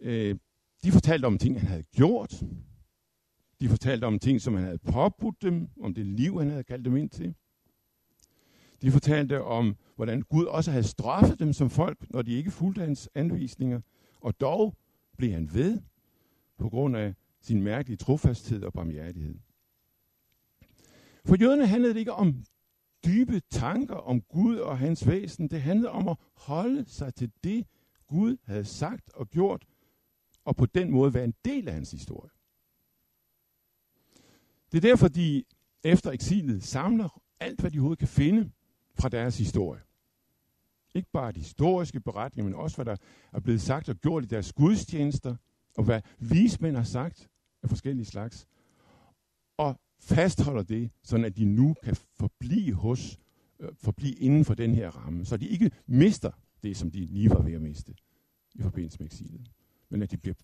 [0.00, 0.36] Øh,
[0.82, 2.42] de fortalte om ting, han havde gjort.
[3.60, 6.84] De fortalte om ting, som han havde påbudt dem, om det liv, han havde kaldt
[6.84, 7.34] dem ind til.
[8.82, 12.80] De fortalte om, hvordan Gud også havde straffet dem som folk, når de ikke fulgte
[12.80, 13.80] hans anvisninger,
[14.20, 14.76] og dog
[15.16, 15.80] blev han ved
[16.58, 19.34] på grund af sin mærkelige trofasthed og barmhjertighed.
[21.24, 22.44] For jøderne handlede det ikke om
[23.04, 25.48] dybe tanker om Gud og hans væsen.
[25.48, 27.66] Det handlede om at holde sig til det,
[28.06, 29.66] Gud havde sagt og gjort,
[30.44, 32.30] og på den måde være en del af hans historie.
[34.72, 35.44] Det er derfor, de
[35.84, 38.50] efter eksilet samler alt, hvad de overhovedet kan finde
[38.94, 39.80] fra deres historie.
[40.94, 42.96] Ikke bare de historiske beretninger, men også hvad der
[43.32, 45.36] er blevet sagt og gjort i deres gudstjenester,
[45.76, 47.28] og hvad vismænd har sagt
[47.62, 48.46] af forskellige slags.
[49.56, 53.18] Og fastholder det, sådan at de nu kan forblive hos,
[53.60, 56.30] øh, forblive inden for den her ramme, så de ikke mister
[56.62, 57.94] det, som de lige var ved at miste
[58.54, 59.52] i forbindelse med eksilet.
[59.88, 60.34] Men at de bliver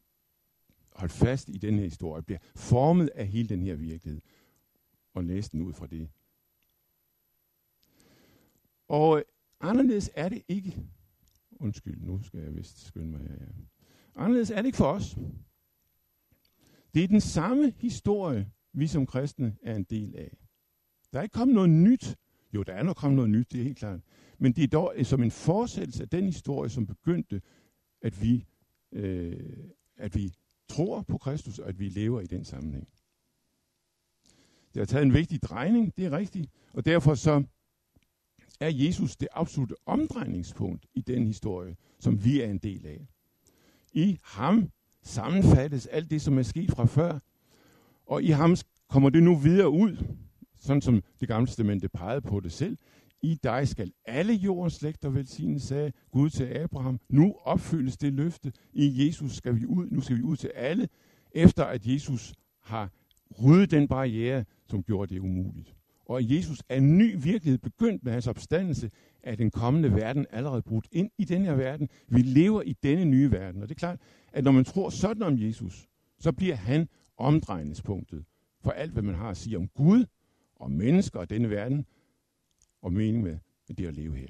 [0.92, 4.20] holdt fast i den her historie, bliver formet af hele den her virkelighed,
[5.14, 6.08] og næsten ud fra det.
[8.88, 9.24] Og øh,
[9.60, 10.76] anderledes er det ikke.
[11.50, 13.34] Undskyld, nu skal jeg vist skynde mig her.
[13.34, 13.46] Ja.
[14.16, 15.16] Anderledes er det ikke for os.
[16.94, 20.36] Det er den samme historie, vi som kristne er en del af.
[21.12, 22.16] Der er ikke kommet noget nyt.
[22.54, 24.00] Jo, der er nok kommet noget nyt, det er helt klart.
[24.38, 27.42] Men det er dog øh, som en fortsættelse af den historie, som begyndte,
[28.02, 28.46] at vi,
[28.92, 29.56] øh,
[29.96, 30.32] at vi
[30.68, 32.88] tror på Kristus, og at vi lever i den sammenhæng.
[34.74, 36.50] Det har taget en vigtig drejning, det er rigtigt.
[36.72, 37.44] Og derfor så
[38.60, 43.06] er Jesus det absolutte omdrejningspunkt i den historie, som vi er en del af.
[43.94, 44.70] I ham
[45.02, 47.18] sammenfattes alt det, som er sket fra før,
[48.06, 48.56] og i ham
[48.88, 49.96] kommer det nu videre ud,
[50.60, 52.78] sådan som det gamle testamente pegede på det selv.
[53.22, 57.00] I dig skal alle jordens slægter velsignes, sagde Gud til Abraham.
[57.08, 58.52] Nu opfyldes det løfte.
[58.72, 59.90] I Jesus skal vi ud.
[59.90, 60.88] Nu skal vi ud til alle,
[61.32, 62.90] efter at Jesus har
[63.42, 65.74] ryddet den barriere, som gjorde det umuligt.
[66.06, 68.90] Og Jesus er en ny virkelighed begyndt med hans opstandelse
[69.24, 71.88] er den kommende verden allerede brudt ind i den her verden.
[72.08, 73.62] Vi lever i denne nye verden.
[73.62, 74.00] Og det er klart,
[74.32, 78.24] at når man tror sådan om Jesus, så bliver han omdrejningspunktet
[78.60, 80.04] for alt, hvad man har at sige om Gud,
[80.56, 81.86] og mennesker og denne verden,
[82.82, 84.28] og mening med, med det at leve her.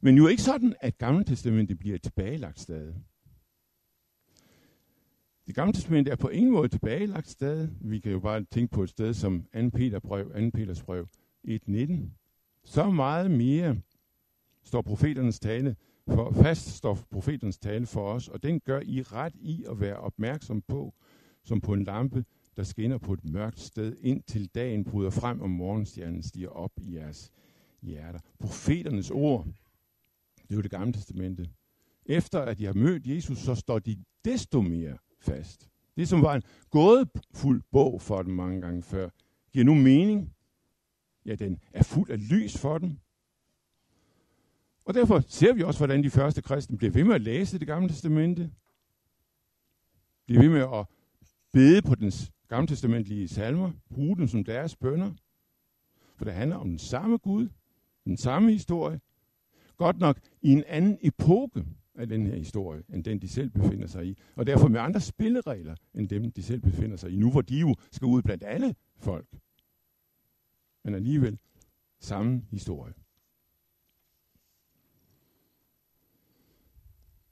[0.00, 2.94] Men jo ikke sådan, at Gamle Testamentet bliver tilbagelagt stadig.
[5.46, 7.70] Det gamle testament er på ingen måde tilbagelagt stadig.
[7.80, 9.68] Vi kan jo bare tænke på et sted som 2.
[9.68, 10.50] Peter brev, 2.
[10.54, 11.06] Peters brev
[11.48, 12.19] 1.19.
[12.70, 13.80] Så meget mere
[14.64, 15.76] står profeternes tale
[16.08, 19.96] for, fast står profeternes tale for os, og den gør I ret i at være
[19.96, 20.94] opmærksom på,
[21.44, 22.24] som på en lampe,
[22.56, 26.94] der skinner på et mørkt sted, indtil dagen bryder frem, og morgenstjernen stiger op i
[26.94, 27.30] jeres
[27.82, 28.18] hjerter.
[28.38, 29.44] Profeternes ord,
[30.36, 31.50] det er jo det gamle testamente.
[32.06, 35.68] Efter at de har mødt Jesus, så står de desto mere fast.
[35.96, 39.08] Det, som var en gådefuld bog for dem mange gange før,
[39.52, 40.34] giver nu mening.
[41.26, 42.98] Ja, den er fuld af lys for dem.
[44.84, 47.66] Og derfor ser vi også, hvordan de første kristne bliver ved med at læse det
[47.66, 48.50] gamle testamente.
[50.26, 50.86] Bliver ved med at
[51.52, 52.12] bede på den
[52.48, 55.12] gamle testamentlige salmer, bruge dem som deres bønder.
[56.16, 57.48] For det handler om den samme Gud,
[58.04, 59.00] den samme historie,
[59.76, 63.86] godt nok i en anden epoke af den her historie, end den de selv befinder
[63.86, 64.18] sig i.
[64.36, 67.16] Og derfor med andre spilleregler, end dem de selv befinder sig i.
[67.16, 69.26] Nu hvor de jo skal ud blandt alle folk.
[70.84, 71.38] Men alligevel
[71.98, 72.94] samme historie.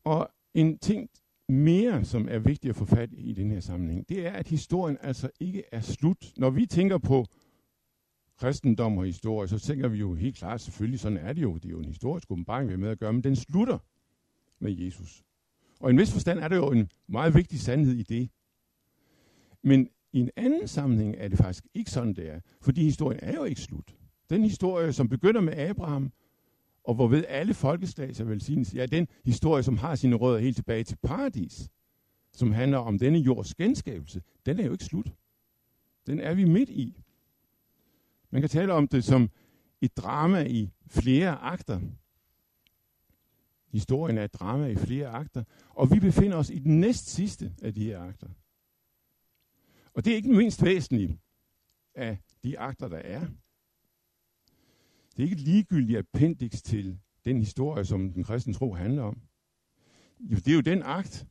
[0.04, 1.10] Og en ting
[1.48, 4.98] mere, som er vigtigt at få fat i den her sammenhæng, det er, at historien
[5.00, 6.32] altså ikke er slut.
[6.36, 7.26] Når vi tænker på
[8.36, 11.54] kristendom og historie, så tænker vi jo helt klart, selvfølgelig sådan er det jo.
[11.54, 13.78] Det er jo en historisk åbenbaring, vi har med at gøre, men den slutter
[14.58, 15.24] med Jesus.
[15.80, 18.30] Og i en vis forstand er der jo en meget vigtig sandhed i det.
[19.62, 22.40] Men i en anden sammenhæng er det faktisk ikke sådan, det er.
[22.60, 23.94] Fordi historien er jo ikke slut.
[24.30, 26.12] Den historie, som begynder med Abraham,
[26.84, 30.84] og hvorved alle folkeslag sig velsignes, ja, den historie, som har sine rødder helt tilbage
[30.84, 31.68] til paradis,
[32.32, 35.12] som handler om denne jords genskabelse, den er jo ikke slut.
[36.06, 37.02] Den er vi midt i.
[38.30, 39.30] Man kan tale om det som
[39.80, 41.80] et drama i flere akter.
[43.72, 47.52] Historien er et drama i flere akter, og vi befinder os i den næst sidste
[47.62, 48.28] af de her akter.
[49.98, 51.20] Og det er ikke mindst væsentlige
[51.94, 53.20] af de akter, der er.
[55.10, 59.20] Det er ikke et ligegyldigt appendix til den historie, som den kristne tro handler om.
[60.20, 61.26] Jo, det er jo den akt,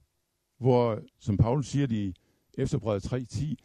[0.58, 2.15] hvor, som Paulus siger det i
[2.58, 3.56] Efterbrevet 3.10,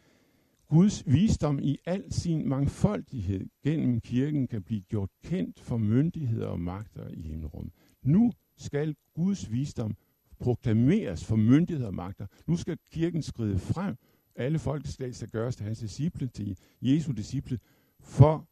[0.69, 6.61] Guds visdom i al sin mangfoldighed gennem kirken kan blive gjort kendt for myndigheder og
[6.61, 7.73] magter i himmelrummet.
[8.03, 9.97] Nu skal Guds visdom
[10.41, 12.27] proklameres for myndigheder og magter.
[12.47, 13.97] Nu skal kirken skride frem.
[14.37, 17.59] Alle folkeslag skal gøres til hans disciple, til Jesu disciple,
[18.01, 18.49] for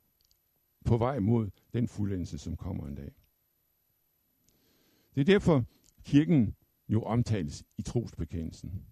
[0.85, 3.13] på vej mod den fuldendelse, som kommer en dag.
[5.15, 5.65] Det er derfor,
[6.05, 6.57] kirken
[6.89, 8.87] jo omtales i trosbekendelsen.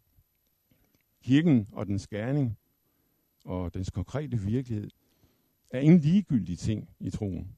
[1.23, 2.59] Kirken og dens gerning
[3.45, 4.91] og dens konkrete virkelighed
[5.71, 7.57] er ingen ligegyldige ting i troen.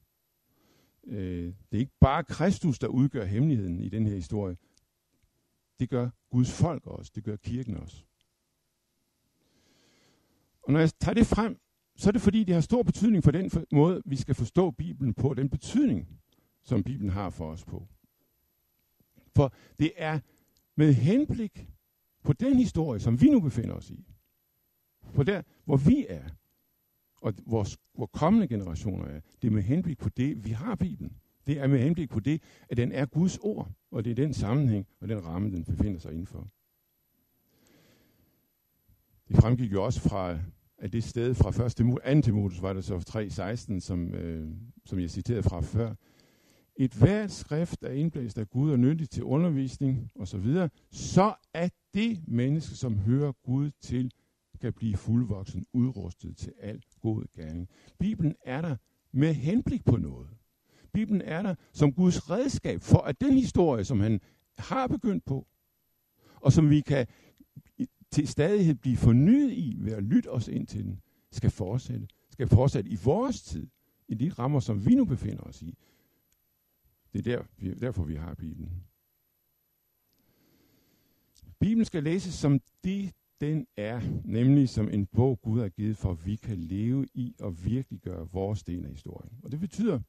[1.05, 4.57] Øh, det er ikke bare Kristus, der udgør hemmeligheden i den her historie.
[5.79, 7.13] Det gør Guds folk også.
[7.15, 8.05] Det gør kirken også.
[10.63, 11.61] Og når jeg tager det frem,
[11.97, 15.15] så er det fordi, det har stor betydning for den måde, vi skal forstå Bibelen
[15.15, 16.09] på, den betydning,
[16.63, 17.87] som Bibelen har for os på.
[19.37, 20.19] For det er
[20.77, 21.67] med henblik
[22.25, 24.07] på den historie, som vi nu befinder os i,
[25.15, 26.25] på der, hvor vi er,
[27.23, 31.17] og vores, hvor kommende generationer er, det er med henblik på det, vi har Bibelen.
[31.47, 34.35] Det er med henblik på det, at den er Guds ord, og det er den
[34.35, 36.49] sammenhæng og den ramme, den befinder sig indenfor.
[39.31, 40.39] Det fremgik jo også fra
[40.79, 42.25] at det sted fra 1.
[42.25, 42.97] Timotheus var det så
[43.75, 44.49] 3.16, som, øh,
[44.87, 45.95] som jeg citerede fra før.
[46.77, 51.73] Et hvert skrift er indblæst af Gud og nyttigt til undervisning osv., så, så at
[51.95, 54.11] det menneske, som hører Gud til,
[54.61, 57.69] kan blive fuldvoksen, udrustet til al god gerning.
[57.99, 58.77] Bibelen er der
[59.13, 60.29] med henblik på noget.
[60.93, 64.21] Bibelen er der som Guds redskab for, at den historie, som han
[64.59, 65.47] har begyndt på,
[66.41, 67.07] og som vi kan
[68.11, 71.01] til stadighed blive fornyet i ved at lytte os ind til den,
[71.31, 72.09] skal fortsætte.
[72.31, 73.67] Skal fortsætte i vores tid,
[74.09, 75.75] i de rammer, som vi nu befinder os i.
[77.13, 78.85] Det er der, vi, derfor, vi har Bibelen.
[81.59, 86.11] Bibelen skal læses som det, den er, nemlig som en bog, Gud har givet, for
[86.11, 89.33] at vi kan leve i og virkelig gøre vores del af historien.
[89.43, 90.01] Og det betyder,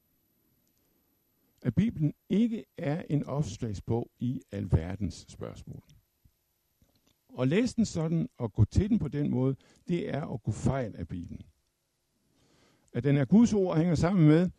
[1.62, 5.82] at Bibelen ikke er en opslagsbog i alverdens spørgsmål.
[7.32, 9.56] Og læse den sådan og gå til den på den måde,
[9.88, 11.42] det er at gå fejl af Bibelen.
[12.92, 14.50] At den er Guds ord hænger sammen med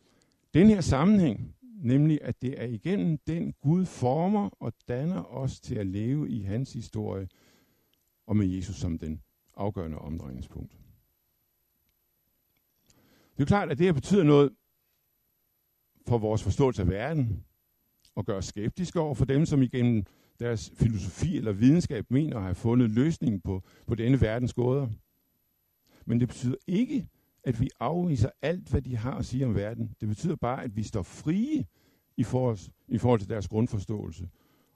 [0.53, 5.75] den her sammenhæng, nemlig at det er igennem den Gud former og danner os til
[5.75, 7.27] at leve i hans historie,
[8.27, 9.21] og med Jesus som den
[9.55, 10.77] afgørende omdrejningspunkt.
[13.37, 14.55] Det er klart, at det her betyder noget
[16.07, 17.43] for vores forståelse af verden,
[18.15, 20.05] og gør os skeptiske over for dem, som igennem
[20.39, 24.87] deres filosofi eller videnskab mener at have fundet løsningen på, på denne verdens gåder.
[26.05, 27.07] Men det betyder ikke,
[27.43, 29.95] at vi afviser alt, hvad de har at sige om verden.
[30.01, 31.65] Det betyder bare, at vi står frie
[32.17, 32.57] i forhold,
[32.87, 34.29] i forhold til deres grundforståelse,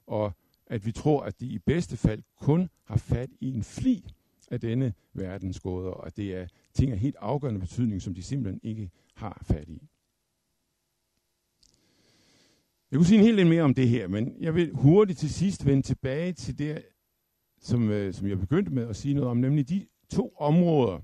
[0.06, 0.32] og
[0.66, 4.04] at vi tror, at de i bedste fald kun har fat i en fli
[4.50, 8.22] af denne verdens gåder, og at det er ting af helt afgørende betydning, som de
[8.22, 9.88] simpelthen ikke har fat i.
[12.90, 15.30] Jeg kunne sige en hel del mere om det her, men jeg vil hurtigt til
[15.30, 16.82] sidst vende tilbage til det,
[17.60, 21.00] som, øh, som jeg begyndte med at sige noget om, nemlig de to områder,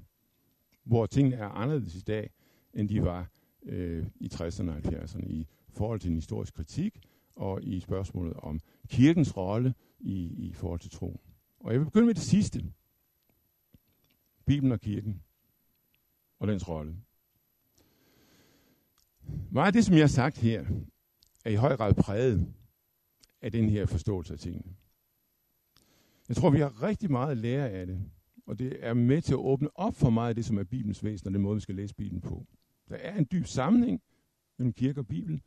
[0.84, 2.30] hvor tingene er anderledes i dag,
[2.74, 3.30] end de var
[3.62, 7.00] øh, i 60'erne og 70'erne i forhold til en historisk kritik
[7.36, 11.20] og i spørgsmålet om kirkens rolle i, i forhold til troen.
[11.60, 12.64] Og jeg vil begynde med det sidste.
[14.46, 15.22] Bibelen og kirken
[16.38, 16.96] og dens rolle.
[19.50, 20.64] Meget af det, som jeg har sagt her,
[21.44, 22.46] er i høj grad præget
[23.42, 24.74] af den her forståelse af tingene.
[26.28, 28.00] Jeg tror, vi har rigtig meget at lære af det,
[28.46, 31.04] og det er med til at åbne op for meget af det, som er Bibelens
[31.04, 32.46] væsen, og den måde, vi skal læse Bibelen på.
[32.88, 34.02] Der er en dyb sammenhæng
[34.58, 35.42] mellem kirke og Bibel,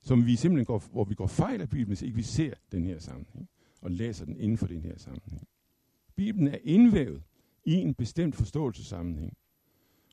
[0.00, 2.84] som vi simpelthen går, hvor vi går fejl af Bibelen, hvis ikke vi ser den
[2.84, 3.48] her sammenhæng,
[3.82, 5.48] og læser den inden for den her sammenhæng.
[6.16, 7.22] Bibelen er indvævet
[7.64, 9.36] i en bestemt forståelsessammenhæng.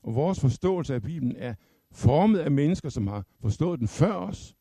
[0.02, 1.54] Og vores forståelse af Bibelen er
[1.90, 4.56] formet af mennesker, som har forstået den før os,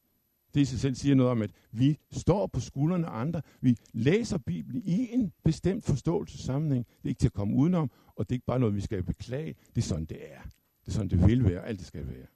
[0.53, 3.41] det i sig selv siger noget om, at vi står på skuldrene af andre.
[3.61, 6.85] Vi læser Bibelen i en bestemt forståelsessammenhæng.
[6.87, 9.03] Det er ikke til at komme udenom, og det er ikke bare noget, vi skal
[9.03, 9.55] beklage.
[9.75, 10.41] Det er sådan, det er.
[10.81, 12.27] Det er sådan, det vil være, alt det skal være.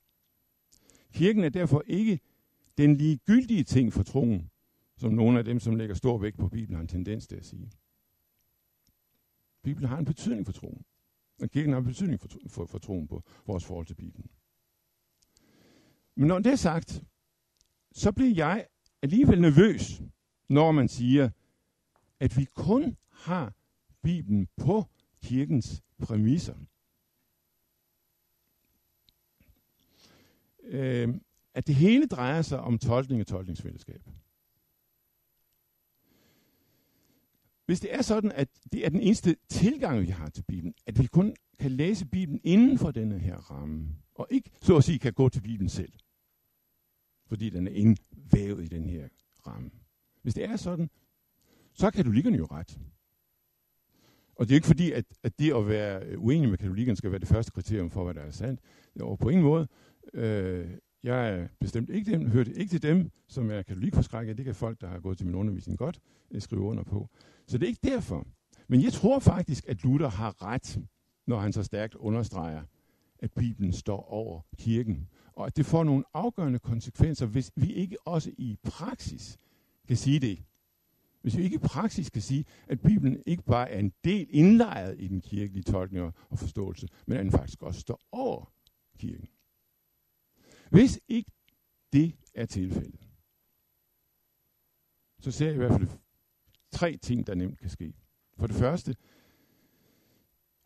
[1.13, 2.19] Kirken er derfor ikke
[2.77, 4.49] den ligegyldige ting for troen,
[4.97, 7.45] som nogle af dem, som lægger stor vægt på Bibelen, har en tendens til at
[7.45, 7.71] sige.
[9.63, 10.85] Bibelen har en betydning for troen.
[11.41, 14.29] Og kirken har en betydning for, for, for troen på vores forhold til Bibelen.
[16.15, 17.03] Men når det er sagt,
[17.95, 18.67] så bliver jeg
[19.01, 20.01] alligevel nervøs,
[20.49, 21.29] når man siger,
[22.19, 23.53] at vi kun har
[24.03, 24.85] Bibelen på
[25.23, 26.55] kirkens præmisser.
[30.63, 31.15] Øh,
[31.53, 34.01] at det hele drejer sig om tolkning og tolkningsfællesskab.
[37.65, 40.99] Hvis det er sådan, at det er den eneste tilgang, vi har til Bibelen, at
[40.99, 44.99] vi kun kan læse Bibelen inden for denne her ramme, og ikke så at sige
[44.99, 45.93] kan gå til Bibelen selv,
[47.27, 49.07] fordi den er indvævet i den her
[49.47, 49.69] ramme.
[50.21, 50.89] Hvis det er sådan,
[51.73, 52.79] så er katolikkerne jo ret.
[54.35, 57.19] Og det er ikke fordi, at, at det at være uenig med katolikkerne skal være
[57.19, 58.59] det første kriterium for, hvad der er sandt.
[58.99, 59.67] Og på ingen måde.
[60.13, 60.69] Øh,
[61.03, 64.37] jeg er bestemt ikke dem, hørte ikke til dem, som er katolikforskrækket.
[64.37, 65.99] Det kan folk, der har gået til min undervisning godt,
[66.31, 67.09] øh, skrive under på.
[67.47, 68.27] Så det er ikke derfor.
[68.67, 70.79] Men jeg tror faktisk, at Luther har ret,
[71.27, 72.63] når han så stærkt understreger,
[73.25, 77.97] at Bibelen står over kirken og at det får nogle afgørende konsekvenser, hvis vi ikke
[78.07, 79.39] også i praksis
[79.87, 80.43] kan sige det.
[81.21, 84.95] Hvis vi ikke i praksis kan sige, at Bibelen ikke bare er en del indlejret
[84.99, 88.53] i den kirkelige tolkning og forståelse, men at den faktisk også står over
[88.97, 89.27] kirken.
[90.69, 91.31] Hvis ikke
[91.93, 93.07] det er tilfældet,
[95.19, 95.87] så ser jeg i hvert fald
[96.71, 97.93] tre ting, der nemt kan ske.
[98.37, 98.95] For det første,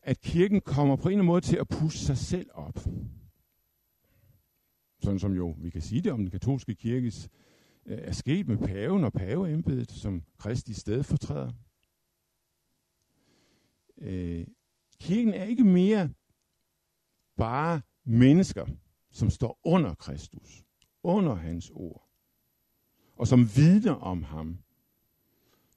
[0.04, 2.80] at kirken kommer på en eller anden måde til at pusse sig selv op.
[5.00, 7.30] Sådan som jo vi kan sige det om den katolske kirkes,
[7.86, 11.52] øh, er sket med paven og paveembedet som Kristi stedfortræder.
[13.98, 14.48] Øh,
[15.00, 16.10] kirken er ikke mere
[17.38, 18.66] bare mennesker,
[19.12, 20.64] som står under Kristus,
[21.04, 22.10] under hans ord,
[23.16, 24.58] og som vidner om ham,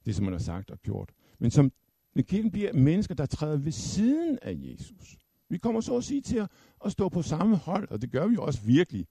[0.05, 1.71] det som man har sagt og gjort, men som
[2.13, 5.17] men kirken bliver mennesker, der træder ved siden af Jesus.
[5.49, 6.49] Vi kommer så at sige til at,
[6.85, 9.07] at stå på samme hold, og det gør vi jo også virkelig.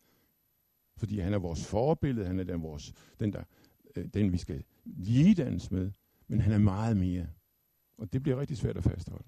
[0.96, 3.42] Fordi han er vores forbillede, han er den, vores, den, der,
[3.96, 5.90] øh, den vi skal ligedannes med.
[6.28, 7.26] Men han er meget mere.
[7.98, 9.24] Og det bliver rigtig svært at fastholde.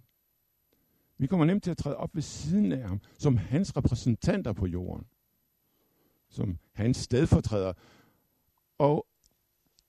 [1.18, 4.66] Vi kommer nemt til at træde op ved siden af ham, som hans repræsentanter på
[4.66, 5.06] jorden.
[6.28, 7.72] Som hans stedfortræder.
[8.78, 9.06] Og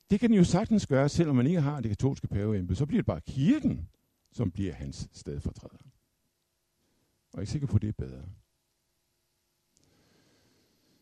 [0.10, 2.76] det kan den jo sagtens gøre, selvom man ikke har det katolske paveembede.
[2.76, 3.89] Så bliver det bare kirken,
[4.32, 5.78] som bliver hans stedfortræder.
[7.34, 8.26] Og jeg er ikke sikker på, at det er bedre.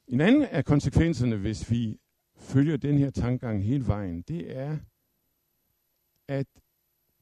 [0.08, 2.00] En anden af konsekvenserne, hvis vi
[2.36, 4.78] følger den her tankegang hele vejen, det er,
[6.28, 6.48] at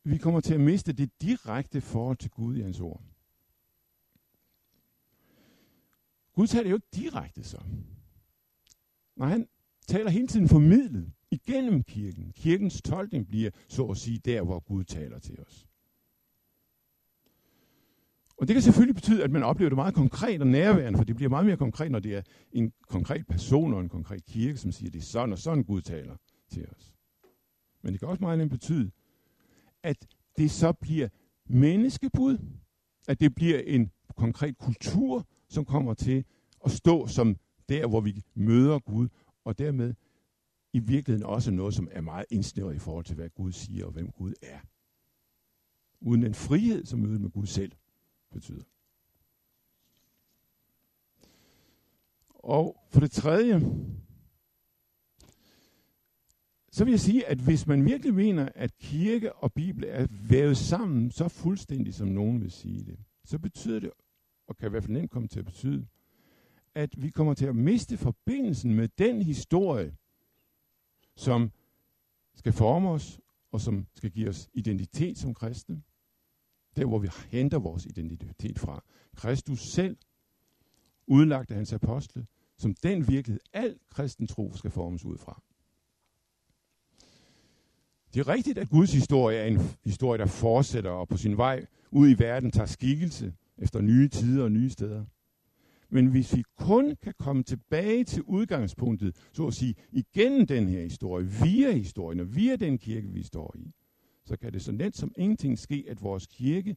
[0.04, 3.04] vi kommer til at miste det direkte forhold til Gud i hans ord.
[6.34, 7.64] Gud taler jo ikke direkte så.
[9.16, 9.48] Nej, han
[9.88, 12.32] taler hele tiden formidlet igennem kirken.
[12.36, 15.68] Kirkens tolkning bliver så at sige der, hvor Gud taler til os.
[18.38, 21.16] Og det kan selvfølgelig betyde, at man oplever det meget konkret og nærværende, for det
[21.16, 22.22] bliver meget mere konkret, når det er
[22.52, 25.82] en konkret person og en konkret kirke, som siger, det er sådan og sådan Gud
[25.82, 26.16] taler
[26.50, 26.96] til os.
[27.82, 28.92] Men det kan også meget nemt betyde,
[29.84, 30.08] at
[30.38, 31.08] det så bliver
[31.46, 32.38] menneskebud,
[33.08, 36.26] at det bliver en konkret kultur, som kommer til
[36.66, 37.36] at stå som
[37.70, 39.08] der, hvor vi møder Gud,
[39.46, 39.94] og dermed
[40.74, 43.92] i virkeligheden også noget, som er meget indsnævret i forhold til, hvad Gud siger og
[43.92, 44.60] hvem Gud er.
[46.00, 47.72] Uden en frihed, som mødet med Gud selv
[48.32, 48.64] betyder.
[52.30, 53.62] Og for det tredje,
[56.72, 60.58] så vil jeg sige, at hvis man virkelig mener, at kirke og bibel er vævet
[60.58, 63.92] sammen så fuldstændig, som nogen vil sige det, så betyder det,
[64.48, 65.88] og kan i hvert fald nemt komme til at betyde,
[66.76, 69.96] at vi kommer til at miste forbindelsen med den historie,
[71.16, 71.52] som
[72.36, 73.20] skal forme os,
[73.52, 75.82] og som skal give os identitet som kristne.
[76.76, 78.84] Der, hvor vi henter vores identitet fra.
[79.16, 79.98] Kristus selv,
[81.08, 82.26] udlagt af hans apostle,
[82.58, 85.42] som den virkelighed, al kristen tro skal formes ud fra.
[88.14, 91.66] Det er rigtigt, at Guds historie er en historie, der fortsætter og på sin vej
[91.92, 95.06] ud i verden tager skikkelse efter nye tider og nye steder.
[95.94, 100.82] Men hvis vi kun kan komme tilbage til udgangspunktet, så at sige, igennem den her
[100.82, 103.74] historie, via historien og via den kirke, vi står i,
[104.26, 106.76] så kan det så let som ingenting ske, at vores kirke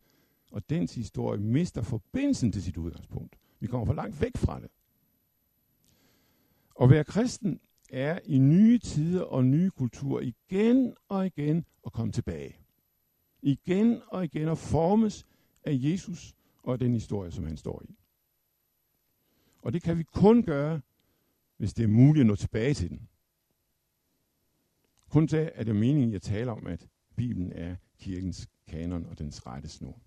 [0.52, 3.36] og dens historie mister forbindelsen til sit udgangspunkt.
[3.60, 4.68] Vi kommer for langt væk fra det.
[6.80, 7.60] At være kristen
[7.90, 12.56] er i nye tider og nye kulturer igen og igen at komme tilbage.
[13.42, 15.26] Igen og igen at formes
[15.64, 17.96] af Jesus og den historie, som han står i.
[19.64, 20.80] Og det kan vi kun gøre,
[21.56, 23.08] hvis det er muligt at nå tilbage til den.
[25.08, 29.46] Kun da er det meningen, jeg taler om, at Bibelen er kirkens kanon og dens
[29.46, 30.00] rette snor.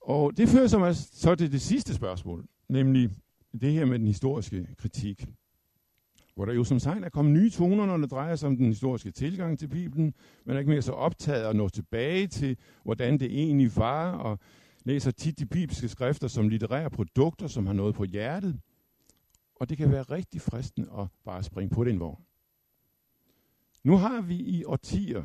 [0.00, 3.10] Og det fører mig så til det sidste spørgsmål, nemlig
[3.60, 5.26] det her med den historiske kritik.
[6.34, 8.66] Hvor der jo som sagt er kommet nye toner, når det drejer sig om den
[8.66, 10.14] historiske tilgang til Bibelen.
[10.44, 14.38] Man er ikke mere så optaget at nå tilbage til, hvordan det egentlig var, og
[14.84, 18.60] læser tit de bibelske skrifter som litterære produkter, som har noget på hjertet.
[19.54, 22.24] Og det kan være rigtig fristende at bare springe på den vogn.
[23.84, 25.24] Nu har vi i årtier,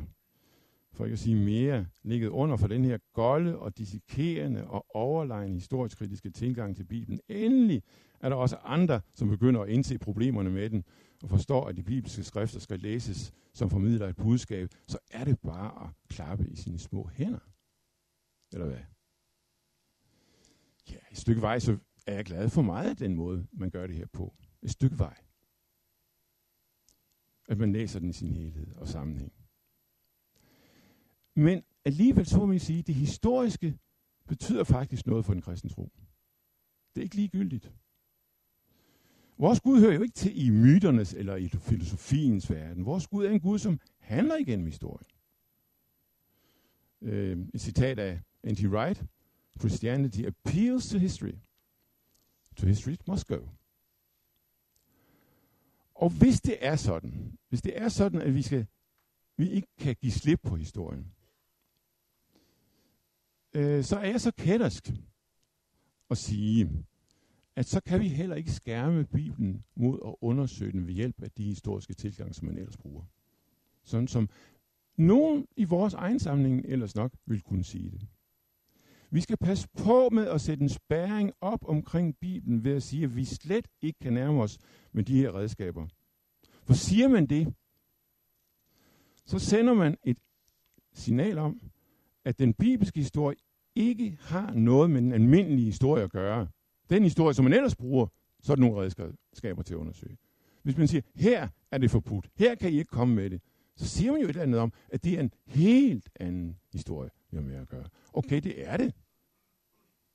[0.92, 5.54] for ikke at sige mere, ligget under for den her golde og dissekerende og overlegne
[5.54, 7.20] historisk kritiske tilgang til Bibelen.
[7.28, 7.82] Endelig
[8.20, 10.84] er der også andre, som begynder at indse problemerne med den,
[11.22, 15.40] og forstår, at de bibelske skrifter skal læses som formidler et budskab, så er det
[15.40, 17.38] bare at klappe i sine små hænder.
[18.52, 18.78] Eller hvad?
[20.90, 23.86] Ja, et stykke vej, så er jeg glad for meget af den måde, man gør
[23.86, 24.34] det her på.
[24.62, 25.16] Et stykke vej.
[27.48, 29.32] At man læser den i sin helhed og sammenhæng.
[31.34, 33.78] Men alligevel så må man sige, at det historiske
[34.28, 35.92] betyder faktisk noget for den kristne tro.
[36.94, 37.72] Det er ikke ligegyldigt.
[39.38, 42.84] Vores Gud hører jo ikke til i myternes eller i filosofiens verden.
[42.84, 45.06] Vores Gud er en Gud, som handler igennem historien.
[47.02, 48.64] Øh, et citat af N.T.
[48.64, 49.04] Wright.
[49.58, 51.34] Christianity appeals to history.
[52.56, 53.38] To history it must go.
[55.94, 58.66] Og hvis det er sådan, hvis det er sådan, at vi, skal,
[59.36, 61.12] vi ikke kan give slip på historien,
[63.54, 64.90] øh, så er jeg så kættersk
[66.10, 66.70] at sige,
[67.56, 71.30] at så kan vi heller ikke skærme Bibelen mod at undersøge den ved hjælp af
[71.30, 73.02] de historiske tilgange, som man ellers bruger.
[73.82, 74.28] Sådan som
[74.96, 78.06] nogen i vores egen samling ellers nok vil kunne sige det.
[79.10, 83.04] Vi skal passe på med at sætte en spæring op omkring Bibelen ved at sige,
[83.04, 84.58] at vi slet ikke kan nærme os
[84.92, 85.86] med de her redskaber.
[86.64, 87.54] For siger man det,
[89.26, 90.18] så sender man et
[90.92, 91.60] signal om,
[92.24, 93.36] at den bibelske historie
[93.74, 96.48] ikke har noget med den almindelige historie at gøre.
[96.90, 98.06] Den historie, som man ellers bruger,
[98.42, 100.18] så er det nogle redskaber til at undersøge.
[100.62, 103.42] Hvis man siger, her er det forbudt, her kan I ikke komme med det,
[103.76, 107.10] så siger man jo et eller andet om, at det er en helt anden historie,
[107.30, 107.88] vi har med at gøre.
[108.12, 108.94] Okay, det er det.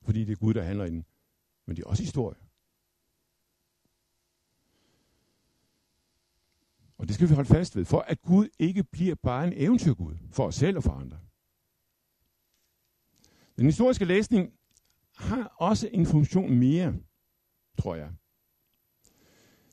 [0.02, 1.06] Fordi det er Gud, der handler i den.
[1.66, 2.38] Men det er også historie.
[6.98, 10.16] Og det skal vi holde fast ved, for at Gud ikke bliver bare en eventyrgud
[10.32, 11.20] for os selv og for andre.
[13.58, 14.54] Den historiske læsning
[15.18, 16.96] har også en funktion mere,
[17.78, 18.12] tror jeg.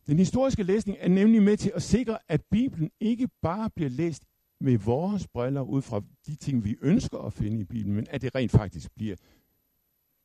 [0.07, 4.25] Den historiske læsning er nemlig med til at sikre, at Bibelen ikke bare bliver læst
[4.63, 8.23] med vores briller ud fra de ting, vi ønsker at finde i Bibelen, men at
[8.23, 9.17] det rent faktisk bliver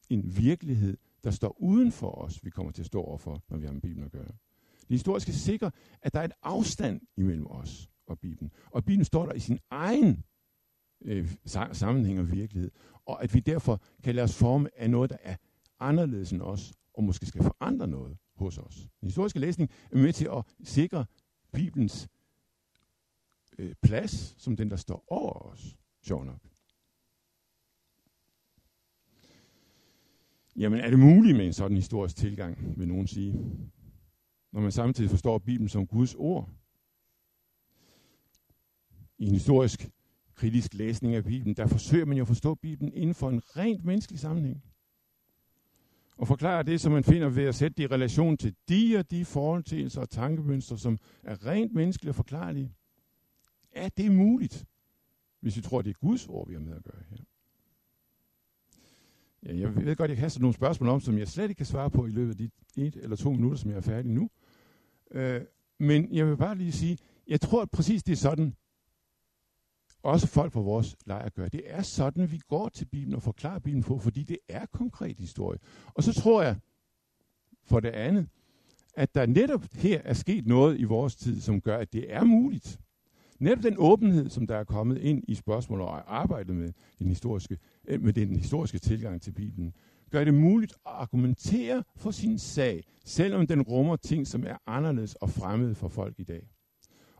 [0.09, 3.65] en virkelighed, der står uden for os, vi kommer til at stå overfor, når vi
[3.65, 4.31] har med Bibelen at gøre.
[4.81, 5.69] Det historiske sikrer,
[6.01, 8.51] at der er et afstand imellem os og Bibelen.
[8.71, 10.23] Og Bibelen står der i sin egen
[11.01, 11.35] øh,
[11.71, 12.71] sammenhæng og virkelighed,
[13.05, 15.35] og at vi derfor kan lade os forme af noget, der er
[15.79, 18.75] anderledes end os, og måske skal forandre noget hos os.
[19.01, 21.05] Den historiske læsning er med til at sikre
[21.53, 22.07] Bibelens
[23.58, 25.78] øh, plads som den, der står over os.
[26.01, 26.39] Sjov nok.
[30.55, 33.34] Jamen er det muligt med en sådan historisk tilgang, vil nogen sige,
[34.51, 36.49] når man samtidig forstår Bibelen som Guds ord?
[39.18, 39.89] I en historisk
[40.36, 43.86] kritisk læsning af Bibelen, der forsøger man jo at forstå Bibelen inden for en rent
[43.86, 44.64] menneskelig sammenhæng.
[46.18, 49.12] Og forklare det, som man finder ved at sætte det i relation til de og
[49.12, 52.74] de forholdstilser og tankemønstre, som er rent menneskelige og forklarlige.
[53.78, 54.65] Er det muligt,
[55.39, 57.17] hvis vi tror, det er Guds ord, vi har med at gøre her?
[59.43, 61.91] Ja, jeg ved godt, jeg kaster nogle spørgsmål om, som jeg slet ikke kan svare
[61.91, 64.30] på i løbet af de et eller to minutter, som jeg er færdig nu.
[65.11, 65.41] Øh,
[65.80, 66.97] men jeg vil bare lige sige,
[67.28, 68.55] jeg tror at præcis det er sådan,
[70.03, 71.47] også folk på vores lejr gør.
[71.47, 75.19] Det er sådan, vi går til Bibelen og forklarer Bibelen på, fordi det er konkret
[75.19, 75.59] historie.
[75.86, 76.55] Og så tror jeg,
[77.63, 78.30] for det andet,
[78.93, 82.23] at der netop her er sket noget i vores tid, som gør, at det er
[82.23, 82.80] muligt.
[83.39, 87.57] Netop den åbenhed, som der er kommet ind i spørgsmålet og arbejdet med den historiske,
[87.88, 89.73] øh, med den historiske tilgang til Bibelen,
[90.11, 95.15] gør det muligt at argumentere for sin sag, selvom den rummer ting, som er anderledes
[95.15, 96.47] og fremmede for folk i dag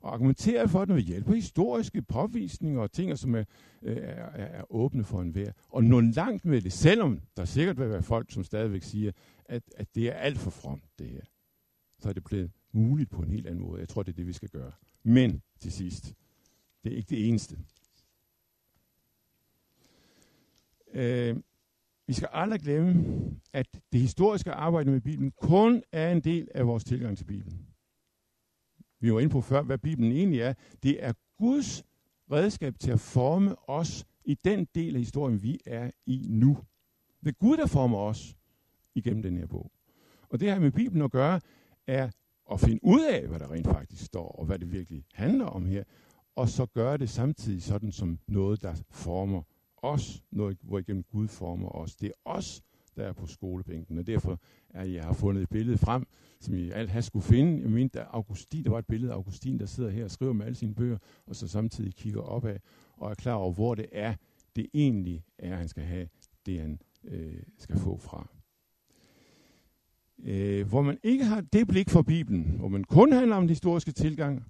[0.02, 3.44] og argumentere for den ved hjælp af historiske påvisninger og ting, som er,
[3.82, 5.52] øh, er, er åbne for enhver.
[5.70, 9.12] Og nå langt med det, selvom der sikkert vil være folk, som stadigvæk siger,
[9.46, 11.22] at, at det er alt for fromt, det her.
[12.00, 13.80] Så er det blevet muligt på en helt anden måde.
[13.80, 14.72] Jeg tror, det er det, vi skal gøre.
[15.04, 16.14] Men til sidst,
[16.84, 17.58] det er ikke det eneste.
[20.94, 21.38] Øh,
[22.08, 23.06] vi skal aldrig glemme,
[23.54, 27.68] at det historiske arbejde med Bibelen kun er en del af vores tilgang til Bibelen
[29.00, 30.54] vi var inde på før, hvad Bibelen egentlig er.
[30.84, 31.84] Det er Guds
[32.32, 36.58] redskab til at forme os i den del af historien, vi er i nu.
[37.24, 38.38] Det er Gud, der former os
[38.96, 39.72] igennem den her bog.
[40.30, 41.42] Og det her med Bibelen at gøre,
[41.88, 42.10] er
[42.52, 45.66] at finde ud af, hvad der rent faktisk står, og hvad det virkelig handler om
[45.66, 45.84] her,
[46.36, 49.42] og så gøre det samtidig sådan som noget, der former
[49.78, 51.96] os, noget, hvor igennem Gud former os.
[51.96, 52.62] Det er os,
[52.96, 54.40] der er på skolebænken, og derfor
[54.70, 56.08] er jeg har fundet et billede frem,
[56.40, 57.62] som I alt har skulle finde.
[57.62, 60.34] Jeg mente, der, Augustin, der var et billede af Augustin, der sidder her og skriver
[60.34, 62.60] med alle sine bøger, og så samtidig kigger opad
[62.98, 64.16] og er klar over, hvor det er,
[64.56, 66.08] det egentlig er, han skal have
[66.46, 68.28] det, han øh, skal få fra.
[70.24, 73.50] Øh, hvor man ikke har det blik for Bibelen, hvor man kun handler om den
[73.50, 74.44] historiske tilgang,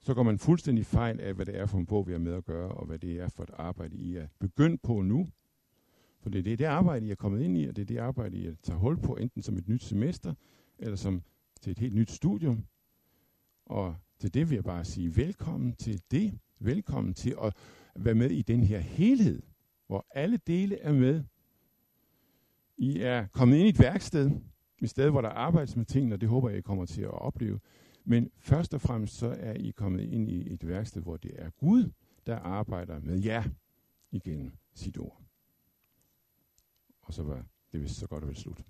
[0.00, 2.34] så går man fuldstændig fejl af, hvad det er for en bog, vi har med
[2.34, 5.28] at gøre, og hvad det er for et arbejde, I er begyndt på nu.
[6.20, 7.98] For det er det, det arbejde, I er kommet ind i, og det er det
[7.98, 10.34] arbejde, I tager hul på, enten som et nyt semester,
[10.78, 11.22] eller som
[11.60, 12.64] til et helt nyt studium.
[13.66, 16.38] Og til det vil jeg bare sige velkommen til det.
[16.58, 17.54] Velkommen til at
[17.96, 19.42] være med i den her helhed,
[19.86, 21.24] hvor alle dele er med.
[22.76, 24.30] I er kommet ind i et værksted,
[24.80, 27.10] et sted, hvor der arbejdes med tingene, og det håber jeg, I kommer til at
[27.10, 27.60] opleve.
[28.04, 31.50] Men først og fremmest så er I kommet ind i et værksted, hvor det er
[31.50, 31.90] Gud,
[32.26, 33.44] der arbejder med jer
[34.10, 35.20] igennem sit ord.
[37.02, 38.64] Og så var det vist så godt at være slut.